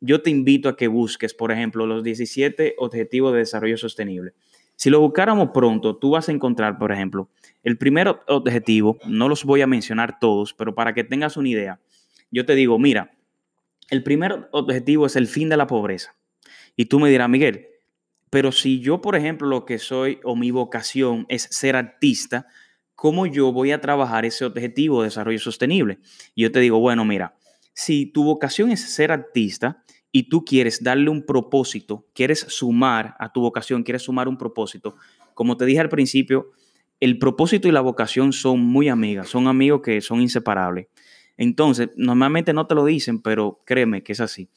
yo 0.00 0.22
te 0.22 0.30
invito 0.30 0.68
a 0.68 0.76
que 0.76 0.86
busques, 0.86 1.34
por 1.34 1.50
ejemplo, 1.50 1.86
los 1.86 2.04
17 2.04 2.76
Objetivos 2.78 3.32
de 3.32 3.40
Desarrollo 3.40 3.76
Sostenible. 3.76 4.34
Si 4.76 4.90
lo 4.90 5.00
buscáramos 5.00 5.50
pronto, 5.52 5.96
tú 5.96 6.10
vas 6.10 6.28
a 6.28 6.32
encontrar, 6.32 6.78
por 6.78 6.92
ejemplo, 6.92 7.28
el 7.64 7.78
primer 7.78 8.20
objetivo, 8.28 9.00
no 9.06 9.28
los 9.28 9.42
voy 9.42 9.62
a 9.62 9.66
mencionar 9.66 10.20
todos, 10.20 10.54
pero 10.54 10.72
para 10.72 10.94
que 10.94 11.02
tengas 11.02 11.36
una 11.36 11.48
idea, 11.48 11.80
yo 12.30 12.46
te 12.46 12.54
digo, 12.54 12.78
mira, 12.78 13.10
el 13.90 14.04
primer 14.04 14.48
objetivo 14.52 15.06
es 15.06 15.16
el 15.16 15.26
fin 15.26 15.48
de 15.48 15.56
la 15.56 15.66
pobreza. 15.66 16.14
Y 16.76 16.84
tú 16.84 17.00
me 17.00 17.10
dirás, 17.10 17.28
Miguel, 17.28 17.66
pero 18.30 18.52
si 18.52 18.80
yo, 18.80 19.00
por 19.00 19.16
ejemplo, 19.16 19.48
lo 19.48 19.64
que 19.64 19.78
soy 19.78 20.18
o 20.24 20.36
mi 20.36 20.50
vocación 20.50 21.26
es 21.28 21.48
ser 21.50 21.76
artista, 21.76 22.46
¿cómo 22.94 23.26
yo 23.26 23.52
voy 23.52 23.72
a 23.72 23.80
trabajar 23.80 24.24
ese 24.24 24.44
objetivo 24.44 25.02
de 25.02 25.08
desarrollo 25.08 25.38
sostenible? 25.38 25.98
Yo 26.34 26.50
te 26.50 26.60
digo, 26.60 26.80
bueno, 26.80 27.04
mira, 27.04 27.36
si 27.72 28.06
tu 28.06 28.24
vocación 28.24 28.70
es 28.70 28.80
ser 28.80 29.12
artista 29.12 29.84
y 30.10 30.28
tú 30.28 30.44
quieres 30.44 30.82
darle 30.82 31.10
un 31.10 31.24
propósito, 31.24 32.06
quieres 32.14 32.40
sumar 32.48 33.14
a 33.18 33.32
tu 33.32 33.42
vocación, 33.42 33.82
quieres 33.82 34.02
sumar 34.02 34.28
un 34.28 34.38
propósito, 34.38 34.96
como 35.34 35.56
te 35.56 35.66
dije 35.66 35.80
al 35.80 35.90
principio, 35.90 36.50
el 37.00 37.18
propósito 37.18 37.68
y 37.68 37.72
la 37.72 37.82
vocación 37.82 38.32
son 38.32 38.60
muy 38.60 38.88
amigas, 38.88 39.28
son 39.28 39.46
amigos 39.46 39.82
que 39.82 40.00
son 40.00 40.22
inseparables. 40.22 40.86
Entonces, 41.36 41.90
normalmente 41.96 42.54
no 42.54 42.66
te 42.66 42.74
lo 42.74 42.84
dicen, 42.86 43.20
pero 43.20 43.60
créeme 43.66 44.02
que 44.02 44.12
es 44.12 44.20
así. 44.20 44.48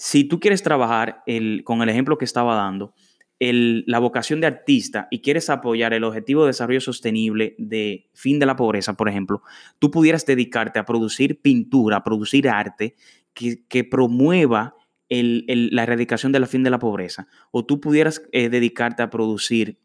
Si 0.00 0.22
tú 0.22 0.38
quieres 0.38 0.62
trabajar 0.62 1.24
con 1.64 1.82
el 1.82 1.88
ejemplo 1.88 2.18
que 2.18 2.24
estaba 2.24 2.54
dando, 2.54 2.94
la 3.40 3.98
vocación 3.98 4.40
de 4.40 4.46
artista 4.46 5.08
y 5.10 5.22
quieres 5.22 5.50
apoyar 5.50 5.92
el 5.92 6.04
objetivo 6.04 6.42
de 6.42 6.48
desarrollo 6.48 6.80
sostenible 6.80 7.56
de 7.58 8.08
fin 8.14 8.38
de 8.38 8.46
la 8.46 8.54
pobreza, 8.54 8.94
por 8.94 9.08
ejemplo, 9.08 9.42
tú 9.80 9.90
pudieras 9.90 10.24
dedicarte 10.24 10.78
a 10.78 10.84
producir 10.84 11.40
pintura, 11.40 11.96
a 11.96 12.04
producir 12.04 12.48
arte 12.48 12.94
que, 13.34 13.84
promueva 13.84 14.76
la 15.08 15.82
erradicación 15.82 16.30
de 16.30 16.40
la 16.40 16.46
fin 16.46 16.62
de 16.62 16.70
la 16.70 16.78
pobreza. 16.78 17.26
O 17.50 17.66
tú 17.66 17.80
pudieras 17.80 18.22
eh, 18.30 18.48
dedicarte 18.48 19.02
a 19.02 19.10
producir 19.10 19.80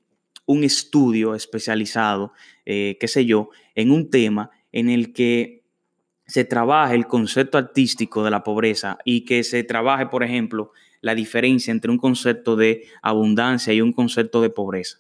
un 0.45 0.63
estudio 0.63 1.33
especializado, 1.33 2.33
eh, 2.65 2.97
qué 2.99 3.07
sé 3.07 3.25
yo, 3.25 3.49
en 3.73 3.89
un 3.89 4.11
tema 4.11 4.51
en 4.71 4.89
el 4.89 5.11
que 5.11 5.62
se 6.33 6.45
trabaje 6.45 6.95
el 6.95 7.05
concepto 7.05 7.59
artístico 7.59 8.23
de 8.23 8.31
la 8.31 8.43
pobreza 8.43 8.97
y 9.05 9.23
que 9.23 9.43
se 9.43 9.63
trabaje, 9.63 10.07
por 10.07 10.23
ejemplo, 10.23 10.71
la 10.99 11.13
diferencia 11.13 11.69
entre 11.69 11.91
un 11.91 11.99
concepto 11.99 12.55
de 12.55 12.87
abundancia 13.03 13.71
y 13.71 13.81
un 13.81 13.93
concepto 13.93 14.41
de 14.41 14.49
pobreza, 14.49 14.97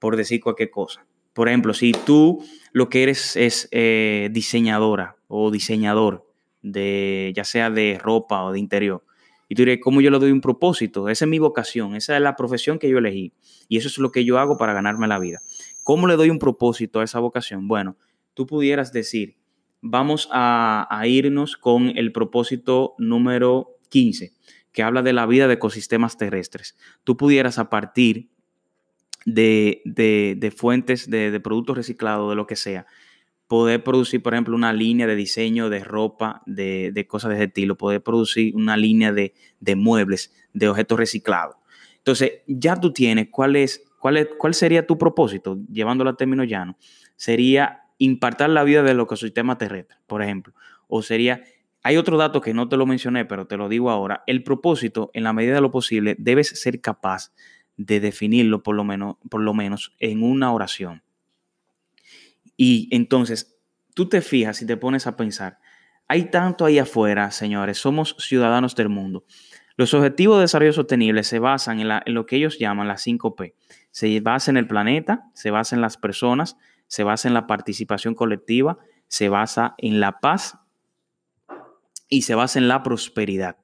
por 0.00 0.16
decir 0.16 0.40
cualquier 0.40 0.70
cosa. 0.70 1.06
Por 1.34 1.46
ejemplo, 1.46 1.72
si 1.72 1.92
tú 1.92 2.44
lo 2.72 2.88
que 2.88 3.04
eres 3.04 3.36
es 3.36 3.68
eh, 3.70 4.28
diseñadora 4.32 5.14
o 5.28 5.52
diseñador 5.52 6.26
de 6.62 7.32
ya 7.36 7.44
sea 7.44 7.70
de 7.70 8.00
ropa 8.02 8.42
o 8.42 8.50
de 8.50 8.58
interior, 8.58 9.04
y 9.48 9.54
tú 9.54 9.64
dices, 9.64 9.78
¿cómo 9.80 10.00
yo 10.00 10.10
le 10.10 10.18
doy 10.18 10.32
un 10.32 10.40
propósito? 10.40 11.08
Esa 11.08 11.26
es 11.26 11.28
mi 11.28 11.38
vocación, 11.38 11.94
esa 11.94 12.16
es 12.16 12.22
la 12.22 12.34
profesión 12.34 12.80
que 12.80 12.88
yo 12.88 12.98
elegí 12.98 13.32
y 13.68 13.76
eso 13.76 13.86
es 13.86 13.98
lo 13.98 14.10
que 14.10 14.24
yo 14.24 14.40
hago 14.40 14.58
para 14.58 14.72
ganarme 14.72 15.06
la 15.06 15.20
vida. 15.20 15.38
¿Cómo 15.84 16.08
le 16.08 16.16
doy 16.16 16.28
un 16.28 16.40
propósito 16.40 16.98
a 16.98 17.04
esa 17.04 17.20
vocación? 17.20 17.68
Bueno, 17.68 17.96
tú 18.34 18.48
pudieras 18.48 18.92
decir, 18.92 19.36
vamos 19.82 20.28
a, 20.30 21.02
irnos 21.04 21.56
con 21.56 21.92
el 21.98 22.12
propósito 22.12 22.94
número 22.98 23.76
15, 23.90 24.32
que 24.72 24.82
habla 24.82 25.02
de 25.02 25.12
la 25.12 25.26
vida 25.26 25.48
de 25.48 25.54
ecosistemas 25.54 26.16
terrestres. 26.16 26.78
Tú 27.04 27.16
pudieras 27.16 27.58
a 27.58 27.68
partir 27.68 28.30
de, 29.26 29.82
fuentes 30.56 31.10
de, 31.10 31.38
productos 31.40 31.76
reciclados, 31.76 32.30
de 32.30 32.36
lo 32.36 32.46
que 32.46 32.56
sea, 32.56 32.86
poder 33.48 33.82
producir, 33.82 34.22
por 34.22 34.32
ejemplo, 34.32 34.54
una 34.54 34.72
línea 34.72 35.06
de 35.06 35.16
diseño 35.16 35.68
de 35.68 35.80
ropa, 35.80 36.42
de, 36.46 37.06
cosas 37.08 37.30
de 37.30 37.36
ese 37.36 37.44
estilo, 37.44 37.76
poder 37.76 38.02
producir 38.02 38.54
una 38.54 38.76
línea 38.76 39.12
de, 39.12 39.34
muebles, 39.76 40.32
de 40.54 40.68
objetos 40.68 40.98
reciclados. 40.98 41.56
Entonces, 41.98 42.40
ya 42.46 42.76
tú 42.76 42.92
tienes 42.92 43.28
cuál 43.30 43.56
es, 43.56 43.84
cuál 43.98 44.28
cuál 44.38 44.54
sería 44.54 44.86
tu 44.86 44.96
propósito, 44.96 45.58
llevándolo 45.70 46.10
a 46.10 46.16
término 46.16 46.44
llano. 46.44 46.76
Sería 47.16 47.81
impartar 47.98 48.50
la 48.50 48.64
vida 48.64 48.82
del 48.82 49.00
ecosistema 49.00 49.58
terrestre, 49.58 49.96
por 50.06 50.22
ejemplo. 50.22 50.54
O 50.88 51.02
sería, 51.02 51.42
hay 51.82 51.96
otro 51.96 52.16
dato 52.16 52.40
que 52.40 52.54
no 52.54 52.68
te 52.68 52.76
lo 52.76 52.86
mencioné, 52.86 53.24
pero 53.24 53.46
te 53.46 53.56
lo 53.56 53.68
digo 53.68 53.90
ahora. 53.90 54.22
El 54.26 54.42
propósito, 54.42 55.10
en 55.14 55.24
la 55.24 55.32
medida 55.32 55.54
de 55.54 55.60
lo 55.60 55.70
posible, 55.70 56.16
debes 56.18 56.48
ser 56.48 56.80
capaz 56.80 57.32
de 57.76 58.00
definirlo 58.00 58.62
por 58.62 58.76
lo 58.76 58.84
menos, 58.84 59.16
por 59.28 59.40
lo 59.40 59.54
menos 59.54 59.94
en 59.98 60.22
una 60.22 60.52
oración. 60.52 61.02
Y 62.56 62.88
entonces, 62.92 63.58
tú 63.94 64.08
te 64.08 64.20
fijas 64.20 64.62
y 64.62 64.66
te 64.66 64.76
pones 64.76 65.06
a 65.06 65.16
pensar, 65.16 65.58
hay 66.08 66.24
tanto 66.24 66.64
ahí 66.64 66.78
afuera, 66.78 67.30
señores, 67.30 67.78
somos 67.78 68.16
ciudadanos 68.18 68.76
del 68.76 68.88
mundo. 68.88 69.24
Los 69.76 69.94
objetivos 69.94 70.36
de 70.36 70.42
desarrollo 70.42 70.72
sostenible 70.72 71.24
se 71.24 71.38
basan 71.38 71.80
en, 71.80 71.90
en 71.90 72.14
lo 72.14 72.26
que 72.26 72.36
ellos 72.36 72.58
llaman 72.58 72.88
las 72.88 73.06
5P. 73.06 73.54
Se 73.90 74.20
basa 74.20 74.50
en 74.50 74.58
el 74.58 74.66
planeta, 74.66 75.30
se 75.32 75.50
basa 75.50 75.74
en 75.74 75.80
las 75.80 75.96
personas, 75.96 76.58
se 76.92 77.04
basa 77.04 77.26
en 77.26 77.32
la 77.32 77.46
participación 77.46 78.14
colectiva, 78.14 78.78
se 79.08 79.30
basa 79.30 79.74
en 79.78 79.98
la 79.98 80.20
paz 80.20 80.58
y 82.10 82.20
se 82.20 82.34
basa 82.34 82.58
en 82.58 82.68
la 82.68 82.82
prosperidad. 82.82 83.56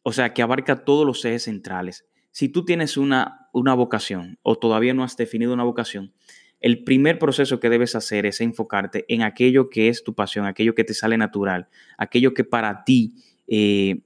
O 0.00 0.12
sea, 0.12 0.32
que 0.32 0.40
abarca 0.40 0.86
todos 0.86 1.04
los 1.04 1.22
ejes 1.26 1.42
centrales. 1.42 2.06
Si 2.30 2.48
tú 2.48 2.64
tienes 2.64 2.96
una, 2.96 3.50
una 3.52 3.74
vocación 3.74 4.38
o 4.40 4.56
todavía 4.56 4.94
no 4.94 5.04
has 5.04 5.18
definido 5.18 5.52
una 5.52 5.64
vocación, 5.64 6.14
el 6.60 6.82
primer 6.82 7.18
proceso 7.18 7.60
que 7.60 7.68
debes 7.68 7.94
hacer 7.94 8.24
es 8.24 8.40
enfocarte 8.40 9.04
en 9.08 9.20
aquello 9.20 9.68
que 9.68 9.88
es 9.88 10.02
tu 10.02 10.14
pasión, 10.14 10.46
aquello 10.46 10.74
que 10.74 10.84
te 10.84 10.94
sale 10.94 11.18
natural, 11.18 11.68
aquello 11.98 12.32
que 12.32 12.44
para 12.44 12.84
ti 12.84 13.16
eh, 13.48 14.00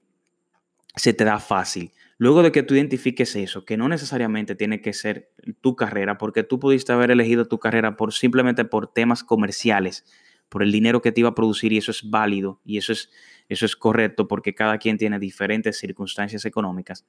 se 0.97 1.12
te 1.12 1.23
da 1.23 1.38
fácil. 1.38 1.92
Luego 2.16 2.42
de 2.42 2.53
que 2.53 2.62
tú 2.62 2.74
identifiques 2.74 3.35
eso, 3.35 3.64
que 3.64 3.77
no 3.77 3.88
necesariamente 3.88 4.55
tiene 4.55 4.81
que 4.81 4.92
ser 4.92 5.33
tu 5.61 5.74
carrera, 5.74 6.16
porque 6.16 6.44
tú 6.44 6.61
pudiste 6.61 6.92
haber 6.92 7.11
elegido 7.11 7.46
tu 7.46 7.59
carrera 7.59 7.96
por 7.96 8.12
simplemente 8.12 8.64
por 8.64 8.92
temas 8.92 9.24
comerciales, 9.24 10.05
por 10.48 10.62
el 10.62 10.70
dinero 10.70 11.03
que 11.03 11.11
te 11.11 11.20
iba 11.20 11.31
a 11.31 11.35
producir 11.35 11.72
y 11.72 11.79
eso 11.79 11.90
es 11.90 12.09
válido 12.09 12.61
y 12.64 12.79
eso 12.79 12.92
es, 12.92 13.11
eso 13.48 13.66
es 13.66 13.74
correcto 13.74 14.29
porque 14.29 14.55
cada 14.55 14.79
quien 14.79 14.98
tiene 14.98 15.18
diferentes 15.18 15.79
circunstancias 15.79 16.44
económicas. 16.44 17.05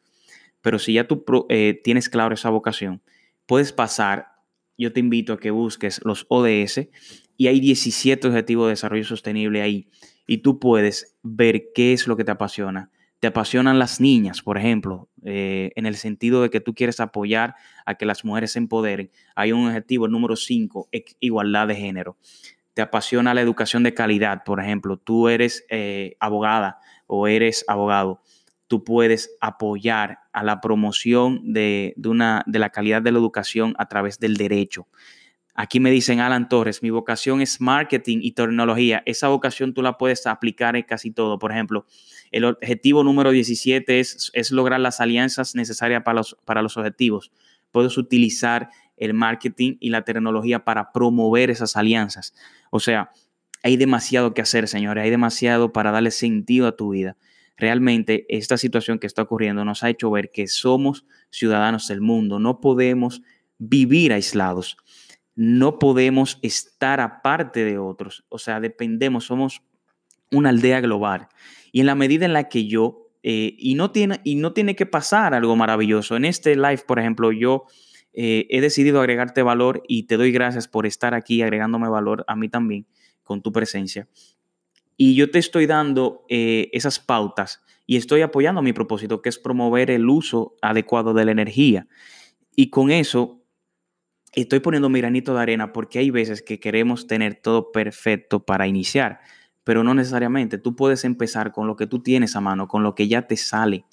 Pero 0.61 0.79
si 0.79 0.93
ya 0.93 1.07
tú 1.07 1.23
eh, 1.49 1.79
tienes 1.83 2.09
claro 2.09 2.33
esa 2.33 2.49
vocación, 2.49 3.03
puedes 3.45 3.71
pasar, 3.71 4.29
yo 4.77 4.91
te 4.91 4.99
invito 4.99 5.33
a 5.33 5.39
que 5.39 5.51
busques 5.51 6.01
los 6.03 6.25
ODS 6.29 6.89
y 7.37 7.47
hay 7.47 7.59
17 7.59 8.27
objetivos 8.27 8.65
de 8.65 8.71
desarrollo 8.71 9.03
sostenible 9.03 9.61
ahí 9.61 9.89
y 10.25 10.39
tú 10.39 10.59
puedes 10.59 11.15
ver 11.21 11.65
qué 11.75 11.93
es 11.93 12.07
lo 12.07 12.17
que 12.17 12.23
te 12.23 12.31
apasiona. 12.31 12.89
Te 13.19 13.27
apasionan 13.27 13.79
las 13.79 13.99
niñas, 13.99 14.41
por 14.41 14.57
ejemplo, 14.57 15.09
eh, 15.23 15.71
en 15.75 15.85
el 15.85 15.95
sentido 15.95 16.41
de 16.41 16.49
que 16.49 16.59
tú 16.59 16.73
quieres 16.75 16.99
apoyar 16.99 17.55
a 17.85 17.95
que 17.95 18.05
las 18.05 18.23
mujeres 18.23 18.51
se 18.51 18.59
empoderen. 18.59 19.09
Hay 19.35 19.51
un 19.51 19.67
objetivo, 19.67 20.05
el 20.05 20.11
número 20.11 20.35
5, 20.35 20.89
igualdad 21.19 21.67
de 21.67 21.75
género. 21.75 22.17
Te 22.73 22.81
apasiona 22.81 23.33
la 23.33 23.41
educación 23.41 23.83
de 23.83 23.93
calidad, 23.93 24.43
por 24.43 24.59
ejemplo, 24.59 24.97
tú 24.97 25.29
eres 25.29 25.65
eh, 25.69 26.17
abogada 26.19 26.79
o 27.07 27.27
eres 27.27 27.63
abogado 27.67 28.21
tú 28.67 28.83
puedes 28.83 29.35
apoyar 29.41 30.19
a 30.33 30.43
la 30.43 30.61
promoción 30.61 31.53
de, 31.53 31.93
una, 32.03 32.43
de 32.45 32.59
la 32.59 32.69
calidad 32.69 33.01
de 33.01 33.11
la 33.11 33.19
educación 33.19 33.75
a 33.77 33.87
través 33.87 34.19
del 34.19 34.37
derecho. 34.37 34.87
Aquí 35.55 35.79
me 35.79 35.89
dicen 35.89 36.19
Alan 36.19 36.49
Torres, 36.49 36.83
mi 36.83 36.89
vocación 36.89 37.41
es 37.41 37.61
marketing 37.61 38.19
y 38.21 38.33
tecnología. 38.33 39.01
Esa 39.05 39.29
vocación 39.29 39.73
tú 39.73 39.81
la 39.81 39.97
puedes 39.97 40.27
aplicar 40.27 40.75
en 40.75 40.83
casi 40.83 41.11
todo. 41.11 41.39
Por 41.39 41.53
ejemplo, 41.53 41.85
el 42.31 42.43
objetivo 42.43 43.05
número 43.05 43.31
17 43.31 43.99
es, 44.01 44.31
es 44.33 44.51
lograr 44.51 44.81
las 44.81 44.99
alianzas 44.99 45.55
necesarias 45.55 46.03
para 46.03 46.17
los, 46.17 46.37
para 46.43 46.61
los 46.61 46.75
objetivos. 46.75 47.31
Puedes 47.71 47.97
utilizar 47.97 48.69
el 48.97 49.13
marketing 49.13 49.77
y 49.79 49.89
la 49.89 50.03
tecnología 50.03 50.65
para 50.65 50.91
promover 50.91 51.49
esas 51.49 51.77
alianzas. 51.77 52.33
O 52.69 52.81
sea, 52.81 53.11
hay 53.63 53.77
demasiado 53.77 54.33
que 54.33 54.41
hacer, 54.41 54.67
señores. 54.67 55.05
Hay 55.05 55.09
demasiado 55.09 55.71
para 55.71 55.91
darle 55.91 56.11
sentido 56.11 56.67
a 56.67 56.75
tu 56.75 56.89
vida 56.89 57.15
realmente 57.57 58.25
esta 58.29 58.57
situación 58.57 58.99
que 58.99 59.07
está 59.07 59.21
ocurriendo 59.21 59.63
nos 59.65 59.83
ha 59.83 59.89
hecho 59.89 60.11
ver 60.11 60.31
que 60.31 60.47
somos 60.47 61.05
ciudadanos 61.29 61.87
del 61.87 62.01
mundo, 62.01 62.39
no 62.39 62.59
podemos 62.59 63.21
vivir 63.57 64.11
aislados, 64.11 64.77
no 65.35 65.79
podemos 65.79 66.39
estar 66.41 66.99
aparte 66.99 67.63
de 67.65 67.77
otros, 67.77 68.25
o 68.29 68.39
sea, 68.39 68.59
dependemos, 68.59 69.25
somos 69.25 69.61
una 70.31 70.49
aldea 70.49 70.81
global. 70.81 71.27
Y 71.71 71.81
en 71.81 71.85
la 71.87 71.95
medida 71.95 72.25
en 72.25 72.33
la 72.33 72.47
que 72.47 72.67
yo, 72.67 73.09
eh, 73.21 73.55
y, 73.57 73.75
no 73.75 73.91
tiene, 73.91 74.21
y 74.23 74.35
no 74.35 74.53
tiene 74.53 74.75
que 74.75 74.85
pasar 74.85 75.33
algo 75.33 75.55
maravilloso, 75.55 76.15
en 76.15 76.25
este 76.25 76.55
live, 76.55 76.83
por 76.87 76.99
ejemplo, 76.99 77.31
yo 77.31 77.65
eh, 78.13 78.47
he 78.49 78.61
decidido 78.61 79.01
agregarte 79.01 79.43
valor 79.43 79.83
y 79.87 80.03
te 80.03 80.15
doy 80.15 80.31
gracias 80.31 80.69
por 80.69 80.85
estar 80.85 81.13
aquí 81.13 81.41
agregándome 81.41 81.89
valor 81.89 82.23
a 82.27 82.35
mí 82.37 82.47
también 82.47 82.87
con 83.23 83.41
tu 83.41 83.51
presencia. 83.51 84.07
Y 84.95 85.15
yo 85.15 85.29
te 85.29 85.39
estoy 85.39 85.65
dando 85.65 86.25
eh, 86.29 86.69
esas 86.71 86.99
pautas 86.99 87.61
y 87.85 87.97
estoy 87.97 88.21
apoyando 88.21 88.61
mi 88.61 88.71
propósito, 88.71 89.21
que 89.21 89.27
es 89.27 89.37
promover 89.37 89.91
el 89.91 90.09
uso 90.09 90.55
adecuado 90.61 91.13
de 91.13 91.25
la 91.25 91.31
energía. 91.31 91.87
Y 92.55 92.69
con 92.69 92.89
eso 92.89 93.44
estoy 94.35 94.59
poniendo 94.59 94.89
mi 94.89 94.99
granito 94.99 95.33
de 95.33 95.41
arena 95.41 95.73
porque 95.73 95.99
hay 95.99 96.09
veces 96.09 96.41
que 96.41 96.59
queremos 96.59 97.07
tener 97.07 97.35
todo 97.35 97.71
perfecto 97.71 98.45
para 98.45 98.67
iniciar, 98.67 99.19
pero 99.63 99.83
no 99.83 99.93
necesariamente. 99.93 100.57
Tú 100.57 100.75
puedes 100.75 101.03
empezar 101.05 101.51
con 101.51 101.67
lo 101.67 101.75
que 101.75 101.87
tú 101.87 102.01
tienes 102.01 102.35
a 102.35 102.41
mano, 102.41 102.67
con 102.67 102.83
lo 102.83 102.95
que 102.95 103.07
ya 103.07 103.27
te 103.27 103.37
sale. 103.37 103.85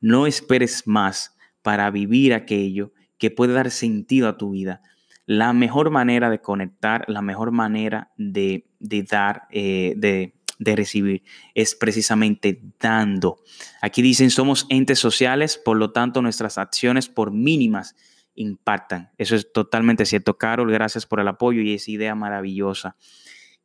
No 0.00 0.26
esperes 0.26 0.86
más 0.86 1.36
para 1.62 1.90
vivir 1.90 2.34
aquello 2.34 2.92
que 3.18 3.30
puede 3.30 3.54
dar 3.54 3.70
sentido 3.70 4.28
a 4.28 4.36
tu 4.36 4.50
vida. 4.50 4.82
La 5.24 5.52
mejor 5.52 5.90
manera 5.90 6.30
de 6.30 6.40
conectar, 6.40 7.04
la 7.08 7.22
mejor 7.22 7.50
manera 7.50 8.12
de, 8.16 8.64
dar, 9.10 9.48
eh, 9.50 9.94
de, 9.96 10.34
de 10.58 10.76
recibir, 10.76 11.24
es 11.54 11.74
precisamente 11.74 12.62
dando. 12.78 13.42
Aquí 13.82 14.02
dicen, 14.02 14.30
somos 14.30 14.66
entes 14.68 15.00
sociales, 15.00 15.60
por 15.62 15.76
lo 15.76 15.90
tanto 15.90 16.22
nuestras 16.22 16.58
acciones, 16.58 17.08
por 17.08 17.32
mínimas, 17.32 17.96
impactan. 18.36 19.10
Eso 19.18 19.34
es 19.34 19.52
totalmente 19.52 20.06
cierto. 20.06 20.38
Carol, 20.38 20.70
gracias 20.70 21.06
por 21.06 21.20
el 21.20 21.28
apoyo 21.28 21.60
y 21.62 21.74
esa 21.74 21.90
idea 21.90 22.14
maravillosa. 22.14 22.96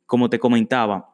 Como 0.06 0.28
te 0.28 0.38
comentaba, 0.38 1.12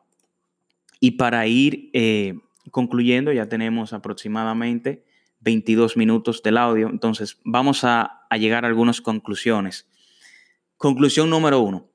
y 1.01 1.13
para 1.13 1.47
ir 1.47 1.91
eh, 1.93 2.35
concluyendo, 2.71 3.33
ya 3.33 3.49
tenemos 3.49 3.93
aproximadamente 3.93 5.05
22 5.41 5.97
minutos 5.97 6.43
del 6.43 6.57
audio, 6.57 6.89
entonces 6.89 7.39
vamos 7.45 7.85
a, 7.85 8.27
llegar 8.39 8.65
a 8.65 8.69
algunas 8.69 9.01
conclusiones. 9.01 9.89
Conclusión 10.77 11.31
número 11.31 11.61
uno. 11.61 11.89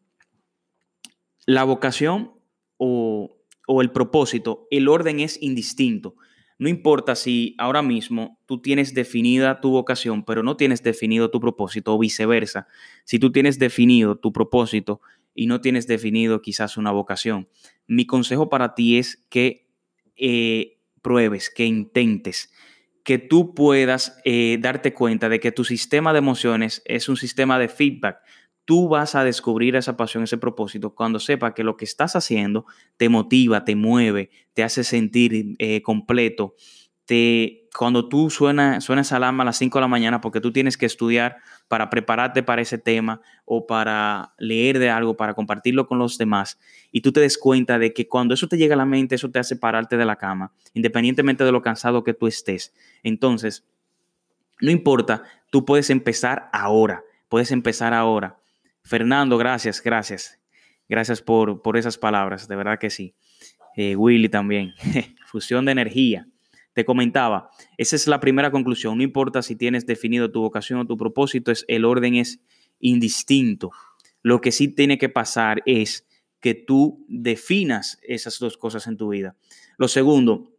La 1.45 1.63
vocación 1.63 2.32
o 2.78 3.38
el 3.82 3.91
propósito, 3.91 4.67
el 4.71 4.88
orden 4.88 5.19
es 5.19 5.41
indistinto. 5.41 6.15
No 6.59 6.69
importa 6.69 7.15
si 7.15 7.55
ahora 7.57 7.81
mismo 7.81 8.39
tú 8.45 8.61
tienes 8.61 8.93
definida 8.93 9.61
tu 9.61 9.71
vocación, 9.71 10.23
pero 10.23 10.43
no 10.43 10.57
tienes 10.57 10.83
definido 10.83 11.31
tu 11.31 11.39
propósito 11.39 11.93
o 11.93 11.99
viceversa. 11.99 12.67
Si 13.03 13.19
tú 13.19 13.31
tienes 13.31 13.59
definido 13.59 14.17
tu 14.17 14.31
propósito 14.31 15.01
y 15.33 15.47
no 15.47 15.61
tienes 15.61 15.87
definido 15.87 16.41
quizás 16.41 16.77
una 16.77 16.91
vocación, 16.91 17.49
mi 17.87 18.05
consejo 18.05 18.49
para 18.49 18.75
ti 18.75 18.97
es 18.97 19.25
que 19.29 19.67
eh, 20.15 20.79
pruebes, 21.01 21.49
que 21.49 21.65
intentes, 21.65 22.51
que 23.03 23.17
tú 23.17 23.53
puedas 23.53 24.17
eh, 24.23 24.57
darte 24.61 24.93
cuenta 24.93 25.29
de 25.29 25.39
que 25.39 25.51
tu 25.51 25.65
sistema 25.65 26.13
de 26.13 26.19
emociones 26.19 26.81
es 26.85 27.09
un 27.09 27.17
sistema 27.17 27.59
de 27.59 27.67
feedback 27.67 28.19
tú 28.65 28.88
vas 28.88 29.15
a 29.15 29.23
descubrir 29.23 29.76
esa 29.76 29.97
pasión, 29.97 30.23
ese 30.23 30.38
propósito, 30.38 30.95
cuando 30.95 31.19
sepa 31.19 31.54
que 31.54 31.63
lo 31.63 31.78
que 31.78 31.86
estás 31.86 32.15
haciendo 32.15 32.65
te 32.97 33.10
motiva, 33.10 33.65
te 33.65 33.76
mueve, 33.76 34.30
te 34.54 34.63
hace 34.63 34.84
sentir 34.84 35.56
eh, 35.60 35.82
completo. 35.82 36.56
Te, 37.06 37.67
cuando 37.78 38.08
tú 38.08 38.30
suenas, 38.30 38.82
suenas 38.82 39.12
alarma 39.12 39.43
a 39.43 39.47
las 39.47 39.58
5 39.58 39.78
de 39.78 39.82
la 39.82 39.89
mañana 39.89 40.21
porque 40.21 40.39
tú 40.39 40.54
tienes 40.54 40.78
que 40.78 40.86
estudiar 40.86 41.36
para 41.67 41.89
prepararte 41.89 42.43
para 42.43 42.62
ese 42.62 42.78
tema 42.78 43.19
o 43.43 43.67
para 43.67 44.34
leer 44.38 44.80
de 44.80 44.89
algo, 44.89 45.17
para 45.17 45.34
compartirlo 45.34 45.86
con 45.86 45.99
los 45.99 46.17
demás, 46.17 46.58
y 46.93 47.02
tú 47.02 47.12
te 47.12 47.19
des 47.19 47.38
cuenta 47.38 47.78
de 47.78 47.93
que 47.93 48.08
cuando 48.08 48.34
eso 48.34 48.47
te 48.47 48.58
llega 48.58 48.76
a 48.76 48.78
la 48.78 48.86
mente, 48.86 49.15
eso 49.15 49.32
te 49.32 49.39
hace 49.39 49.58
pararte 49.58 49.97
de 49.97 50.06
la 50.06 50.15
cama, 50.15 50.54
independientemente 50.73 51.43
de 51.43 51.52
lo 51.52 51.62
cansado 51.62 52.06
que 52.06 52.13
tú 52.13 52.28
estés. 52.28 52.73
Entonces, 53.02 53.65
no 54.62 54.71
importa, 54.71 55.23
tú 55.49 55.65
puedes 55.65 55.89
empezar 55.89 56.49
ahora, 56.54 57.04
puedes 57.28 57.52
empezar 57.52 57.93
ahora 57.93 58.38
Fernando, 58.84 59.38
gracias, 59.38 59.82
gracias. 59.82 60.39
Gracias 60.89 61.22
por, 61.22 61.62
por 61.62 61.78
esas 61.78 61.98
palabras, 61.98 62.48
de 62.48 62.56
verdad 62.56 62.78
que 62.80 62.89
sí. 62.89 63.15
Eh, 63.76 63.96
Willy 63.96 64.30
también. 64.30 64.74
Fusión 65.28 65.65
de 65.65 65.72
energía. 65.72 66.28
Te 66.74 66.86
comentaba, 66.86 67.50
esa 67.78 67.96
es 67.96 68.08
la 68.08 68.19
primera 68.19 68.52
conclusión. 68.52 68.98
No 68.98 69.04
importa 69.04 69.41
si 69.41 69.56
tienes 69.56 69.86
definido 69.86 70.32
tu 70.32 70.41
vocación 70.41 70.80
o 70.80 70.88
tu 70.88 70.98
propósito, 70.98 71.52
es, 71.52 71.65
el 71.67 71.86
orden 71.86 72.15
es 72.15 72.41
indistinto. 72.80 73.72
Lo 74.22 74.41
que 74.41 74.52
sí 74.52 74.67
tiene 74.67 74.98
que 74.98 75.10
pasar 75.10 75.62
es 75.65 76.08
que 76.39 76.56
tú 76.56 77.06
definas 77.08 78.00
esas 78.02 78.39
dos 78.39 78.58
cosas 78.58 78.88
en 78.88 78.98
tu 78.98 79.10
vida. 79.10 79.36
Lo 79.78 79.88
segundo, 79.88 80.52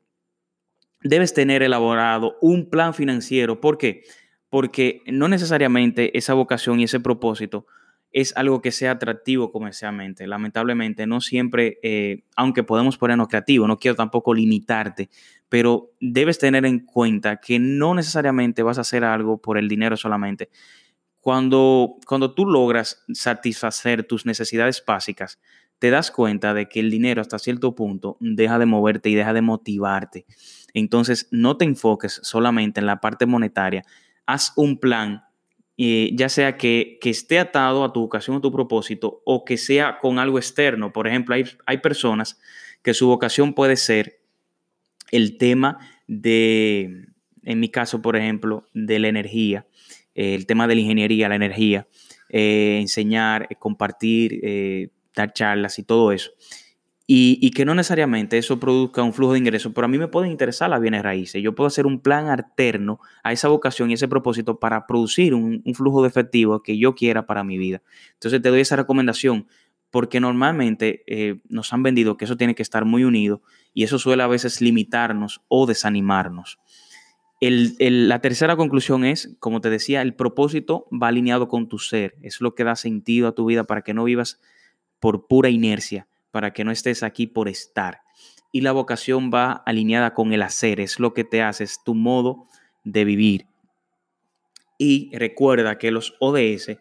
debes 1.03 1.35
tener 1.35 1.63
elaborado 1.63 2.37
un 2.41 2.71
plan 2.71 2.95
financiero. 2.95 3.61
¿Por 3.61 3.77
qué? 3.77 4.05
Porque 4.49 5.03
no 5.07 5.29
necesariamente 5.29 6.17
esa 6.17 6.35
vocación 6.35 6.81
y 6.81 6.85
ese 6.85 7.01
propósito 7.01 7.67
es 8.15 8.33
algo 8.37 8.63
que 8.63 8.71
sea 8.71 8.93
atractivo 8.93 9.51
comercialmente. 9.51 10.29
Lamentablemente, 10.29 11.05
no 11.05 11.21
siempre, 11.21 11.81
eh, 11.83 12.23
aunque 12.37 12.63
podemos 12.63 12.97
ponernos 12.97 13.27
creativos, 13.27 13.67
no 13.67 13.77
quiero 13.77 13.97
tampoco 13.97 14.33
limitarte, 14.33 15.11
pero 15.49 15.91
debes 16.01 16.39
tener 16.39 16.65
en 16.65 16.79
cuenta 16.79 17.39
que 17.39 17.59
no 17.59 17.93
necesariamente 17.93 18.63
vas 18.63 18.79
a 18.79 18.83
hacer 18.83 19.03
algo 19.03 19.39
por 19.39 19.59
el 19.59 19.69
dinero 19.69 19.97
solamente. 19.97 20.49
Cuando, 21.21 21.97
cuando 22.07 22.33
tú 22.35 22.47
logras 22.47 23.03
satisfacer 23.13 24.05
tus 24.05 24.27
necesidades 24.27 24.85
básicas, 24.87 25.41
te 25.81 25.91
das 25.91 26.13
cuenta 26.13 26.55
de 26.55 26.69
que 26.69 26.79
el 26.79 26.93
dinero 26.93 27.21
hasta 27.21 27.41
cierto 27.41 27.75
punto 27.75 28.17
deja 28.21 28.61
de 28.61 28.67
moverte 28.67 29.11
y 29.11 29.17
deja 29.17 29.33
de 29.33 29.43
motivarte. 29.43 30.25
Entonces, 30.73 31.27
no 31.33 31.57
te 31.57 31.65
enfoques 31.65 32.21
solamente 32.23 32.79
en 32.79 32.87
la 32.87 33.01
parte 33.01 33.27
monetaria. 33.27 33.83
Haz 34.25 34.53
un 34.55 34.79
plan 34.79 35.24
ya 35.77 36.29
sea 36.29 36.57
que, 36.57 36.99
esté 37.03 37.39
atado 37.39 37.85
a 37.85 37.93
tu 37.93 38.01
vocación 38.01 38.37
o 38.37 38.41
tu 38.41 38.53
propósito 38.53 39.23
o 39.25 39.45
que 39.45 39.57
sea 39.57 39.99
con 40.01 40.19
algo 40.19 40.39
externo. 40.39 40.93
Por 40.93 41.07
ejemplo, 41.07 41.35
hay, 41.35 41.45
hay 41.67 41.79
personas 41.79 42.41
que 42.83 42.95
su 42.95 43.09
vocación 43.09 43.55
puede 43.55 43.77
ser 43.77 44.21
el 45.11 45.39
tema 45.39 45.79
de, 46.07 47.07
en 47.43 47.61
mi 47.61 47.69
caso, 47.69 48.03
por 48.03 48.17
ejemplo, 48.17 48.69
de 48.75 48.99
la 48.99 49.09
energía, 49.09 49.67
el 50.15 50.47
tema 50.47 50.67
de 50.67 50.75
la 50.77 50.81
ingeniería, 50.81 51.29
la 51.29 51.37
energía, 51.37 51.89
eh, 52.29 52.79
enseñar, 52.81 53.47
eh, 53.51 53.57
compartir, 53.57 54.41
eh, 54.43 54.89
dar 55.15 55.33
charlas 55.33 55.79
y 55.79 55.83
todo 55.83 56.13
eso. 56.13 56.33
Y, 57.07 57.51
que 57.51 57.67
no 57.67 57.75
necesariamente 57.75 58.39
eso 58.39 58.59
produzca 58.59 59.03
un 59.03 59.13
flujo 59.13 59.35
de 59.35 59.39
ingresos, 59.39 59.73
pero 59.75 59.85
a 59.85 59.89
mí 59.89 59.99
me 59.99 60.09
pueden 60.09 60.31
interesar 60.31 60.71
las 60.71 60.81
bienes 60.81 61.03
raíces. 61.03 61.43
Yo 61.43 61.55
puedo 61.55 61.69
hacer 61.69 61.87
un 61.87 62.01
plan 62.01 62.29
alterno 62.29 62.99
a 63.23 63.33
esa 63.33 63.49
vocación 63.49 63.91
y 63.91 63.95
ese 63.95 64.09
propósito 64.09 64.59
para 64.59 64.87
producir 64.87 65.35
un, 65.35 65.63
flujo 65.75 66.03
de 66.03 66.09
efectivo 66.09 66.63
que 66.63 66.79
yo 66.79 66.95
quiera 66.95 67.27
para 67.27 67.45
mi 67.45 67.59
vida. 67.59 67.83
Entonces 68.15 68.41
te 68.41 68.49
doy 68.49 68.61
esa 68.61 68.77
recomendación 68.77 69.49
porque 69.91 70.19
normalmente 70.19 71.05
eh, 71.07 71.41
nos 71.49 71.73
han 71.75 71.83
vendido 71.83 72.17
que 72.17 72.25
eso 72.25 72.39
tiene 72.39 72.55
que 72.55 72.63
estar 72.63 72.87
muy 72.87 73.05
unido 73.05 73.43
y 73.75 73.85
eso 73.85 73.99
suele 73.99 74.23
a 74.23 74.27
veces 74.27 74.63
limitarnos 74.63 75.43
o 75.49 75.67
desanimarnos. 75.67 76.59
la 77.41 78.19
tercera 78.21 78.57
conclusión 78.57 79.05
es, 79.05 79.37
como 79.41 79.61
te 79.61 79.69
decía, 79.69 80.01
el 80.01 80.15
propósito 80.15 80.87
va 80.91 81.09
alineado 81.09 81.49
con 81.49 81.69
tu 81.69 81.79
ser. 81.79 82.17
Es 82.23 82.41
lo 82.41 82.55
que 82.55 82.65
da 82.65 82.77
sentido 82.77 83.29
a 83.29 83.35
tu 83.35 83.45
vida 83.45 83.65
para 83.65 83.83
que 83.83 83.93
no 83.93 84.05
vivas 84.05 84.41
por 85.01 85.27
pura 85.27 85.51
inercia 85.51 86.09
para 86.35 86.53
que 86.53 86.65
no 86.65 86.73
estés 86.73 87.05
aquí 87.05 87.29
por 87.29 87.49
estar. 87.49 88.01
Y 88.51 88.63
la 88.63 88.73
vocación 88.73 89.31
va 89.33 89.53
alineada 89.53 90.15
con 90.15 90.33
el 90.33 90.43
hacer, 90.43 90.81
es 90.81 90.99
lo 90.99 91.15
que 91.15 91.23
te 91.23 91.43
hace, 91.43 91.63
es 91.63 91.79
tu 91.85 91.95
modo 91.95 92.49
de 92.83 93.05
vivir. 93.05 93.47
Y 94.77 95.17
recuerda 95.17 95.79
que 95.79 95.93
los 95.93 96.17
ODS 96.19 96.77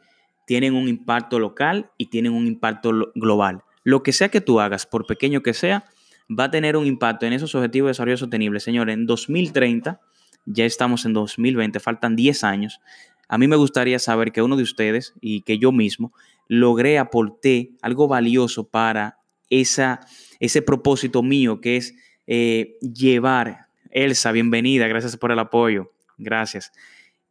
tienen 0.47 0.73
un 0.73 0.87
impacto 0.87 1.37
local 1.37 1.91
y 1.99 2.07
tienen 2.07 2.33
un 2.33 2.47
impacto 2.47 3.11
global. 3.13 3.63
Lo 3.83 4.01
que 4.01 4.11
sea 4.11 4.29
que 4.29 4.41
tú 4.41 4.59
hagas, 4.59 4.87
por 4.87 5.05
pequeño 5.05 5.43
que 5.43 5.53
sea, 5.53 5.85
va 6.27 6.45
a 6.45 6.51
tener 6.51 6.75
un 6.75 6.87
impacto 6.87 7.27
en 7.27 7.33
esos 7.33 7.53
objetivos 7.53 7.89
de 7.89 7.91
desarrollo 7.91 8.17
sostenible. 8.17 8.59
Señores, 8.59 8.95
en 8.95 9.05
2030, 9.05 10.01
ya 10.47 10.65
estamos 10.65 11.05
en 11.05 11.13
2020, 11.13 11.79
faltan 11.79 12.15
10 12.15 12.43
años. 12.43 12.81
A 13.27 13.37
mí 13.37 13.47
me 13.47 13.55
gustaría 13.55 13.99
saber 13.99 14.31
que 14.31 14.41
uno 14.41 14.57
de 14.57 14.63
ustedes 14.63 15.13
y 15.21 15.41
que 15.41 15.59
yo 15.59 15.71
mismo 15.71 16.11
logré 16.47 16.97
aporté 16.97 17.73
algo 17.83 18.07
valioso 18.07 18.67
para 18.67 19.19
esa, 19.49 20.01
ese 20.39 20.61
propósito 20.61 21.23
mío 21.23 21.61
que 21.61 21.77
es 21.77 21.95
eh, 22.27 22.77
llevar, 22.81 23.67
Elsa, 23.91 24.31
bienvenida, 24.31 24.87
gracias 24.87 25.17
por 25.17 25.31
el 25.31 25.39
apoyo, 25.39 25.91
gracias, 26.17 26.71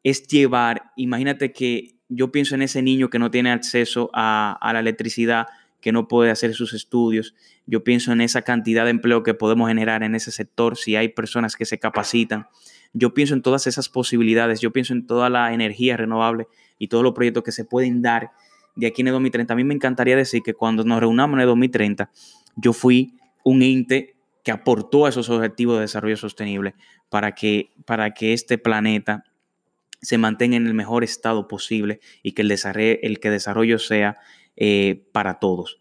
es 0.02 0.26
llevar, 0.26 0.92
imagínate 0.96 1.52
que 1.52 1.96
yo 2.08 2.30
pienso 2.30 2.54
en 2.54 2.62
ese 2.62 2.82
niño 2.82 3.08
que 3.08 3.18
no 3.18 3.30
tiene 3.30 3.50
acceso 3.50 4.10
a, 4.12 4.58
a 4.60 4.72
la 4.72 4.80
electricidad, 4.80 5.46
que 5.82 5.92
no 5.92 6.08
puede 6.08 6.30
hacer 6.30 6.54
sus 6.54 6.72
estudios. 6.74 7.34
Yo 7.66 7.84
pienso 7.84 8.12
en 8.12 8.20
esa 8.20 8.42
cantidad 8.42 8.84
de 8.84 8.90
empleo 8.90 9.22
que 9.22 9.34
podemos 9.34 9.68
generar 9.68 10.02
en 10.02 10.14
ese 10.14 10.30
sector 10.30 10.76
si 10.76 10.96
hay 10.96 11.08
personas 11.08 11.56
que 11.56 11.64
se 11.66 11.78
capacitan. 11.78 12.46
Yo 12.92 13.14
pienso 13.14 13.34
en 13.34 13.42
todas 13.42 13.66
esas 13.66 13.88
posibilidades, 13.88 14.60
yo 14.60 14.70
pienso 14.72 14.92
en 14.92 15.06
toda 15.06 15.28
la 15.28 15.52
energía 15.52 15.96
renovable 15.96 16.46
y 16.78 16.88
todos 16.88 17.02
los 17.02 17.14
proyectos 17.14 17.42
que 17.42 17.52
se 17.52 17.64
pueden 17.64 18.00
dar 18.00 18.30
de 18.74 18.86
aquí 18.86 19.02
en 19.02 19.08
el 19.08 19.12
2030. 19.14 19.52
A 19.52 19.56
mí 19.56 19.64
me 19.64 19.74
encantaría 19.74 20.16
decir 20.16 20.42
que 20.42 20.54
cuando 20.54 20.84
nos 20.84 21.00
reunamos 21.00 21.34
en 21.34 21.40
el 21.40 21.46
2030, 21.46 22.10
yo 22.56 22.72
fui 22.72 23.14
un 23.44 23.62
ente 23.62 24.16
que 24.44 24.50
aportó 24.50 25.06
a 25.06 25.08
esos 25.08 25.28
objetivos 25.30 25.76
de 25.76 25.82
desarrollo 25.82 26.16
sostenible 26.16 26.74
para 27.08 27.34
que, 27.34 27.70
para 27.86 28.12
que 28.12 28.32
este 28.32 28.58
planeta 28.58 29.24
se 30.00 30.18
mantenga 30.18 30.56
en 30.56 30.66
el 30.66 30.74
mejor 30.74 31.04
estado 31.04 31.46
posible 31.46 32.00
y 32.22 32.32
que 32.32 32.42
el 32.42 32.48
desarrollo, 32.48 32.98
el 33.02 33.20
que 33.20 33.30
desarrollo 33.30 33.78
sea 33.78 34.16
eh, 34.56 35.08
para 35.12 35.38
todos. 35.38 35.78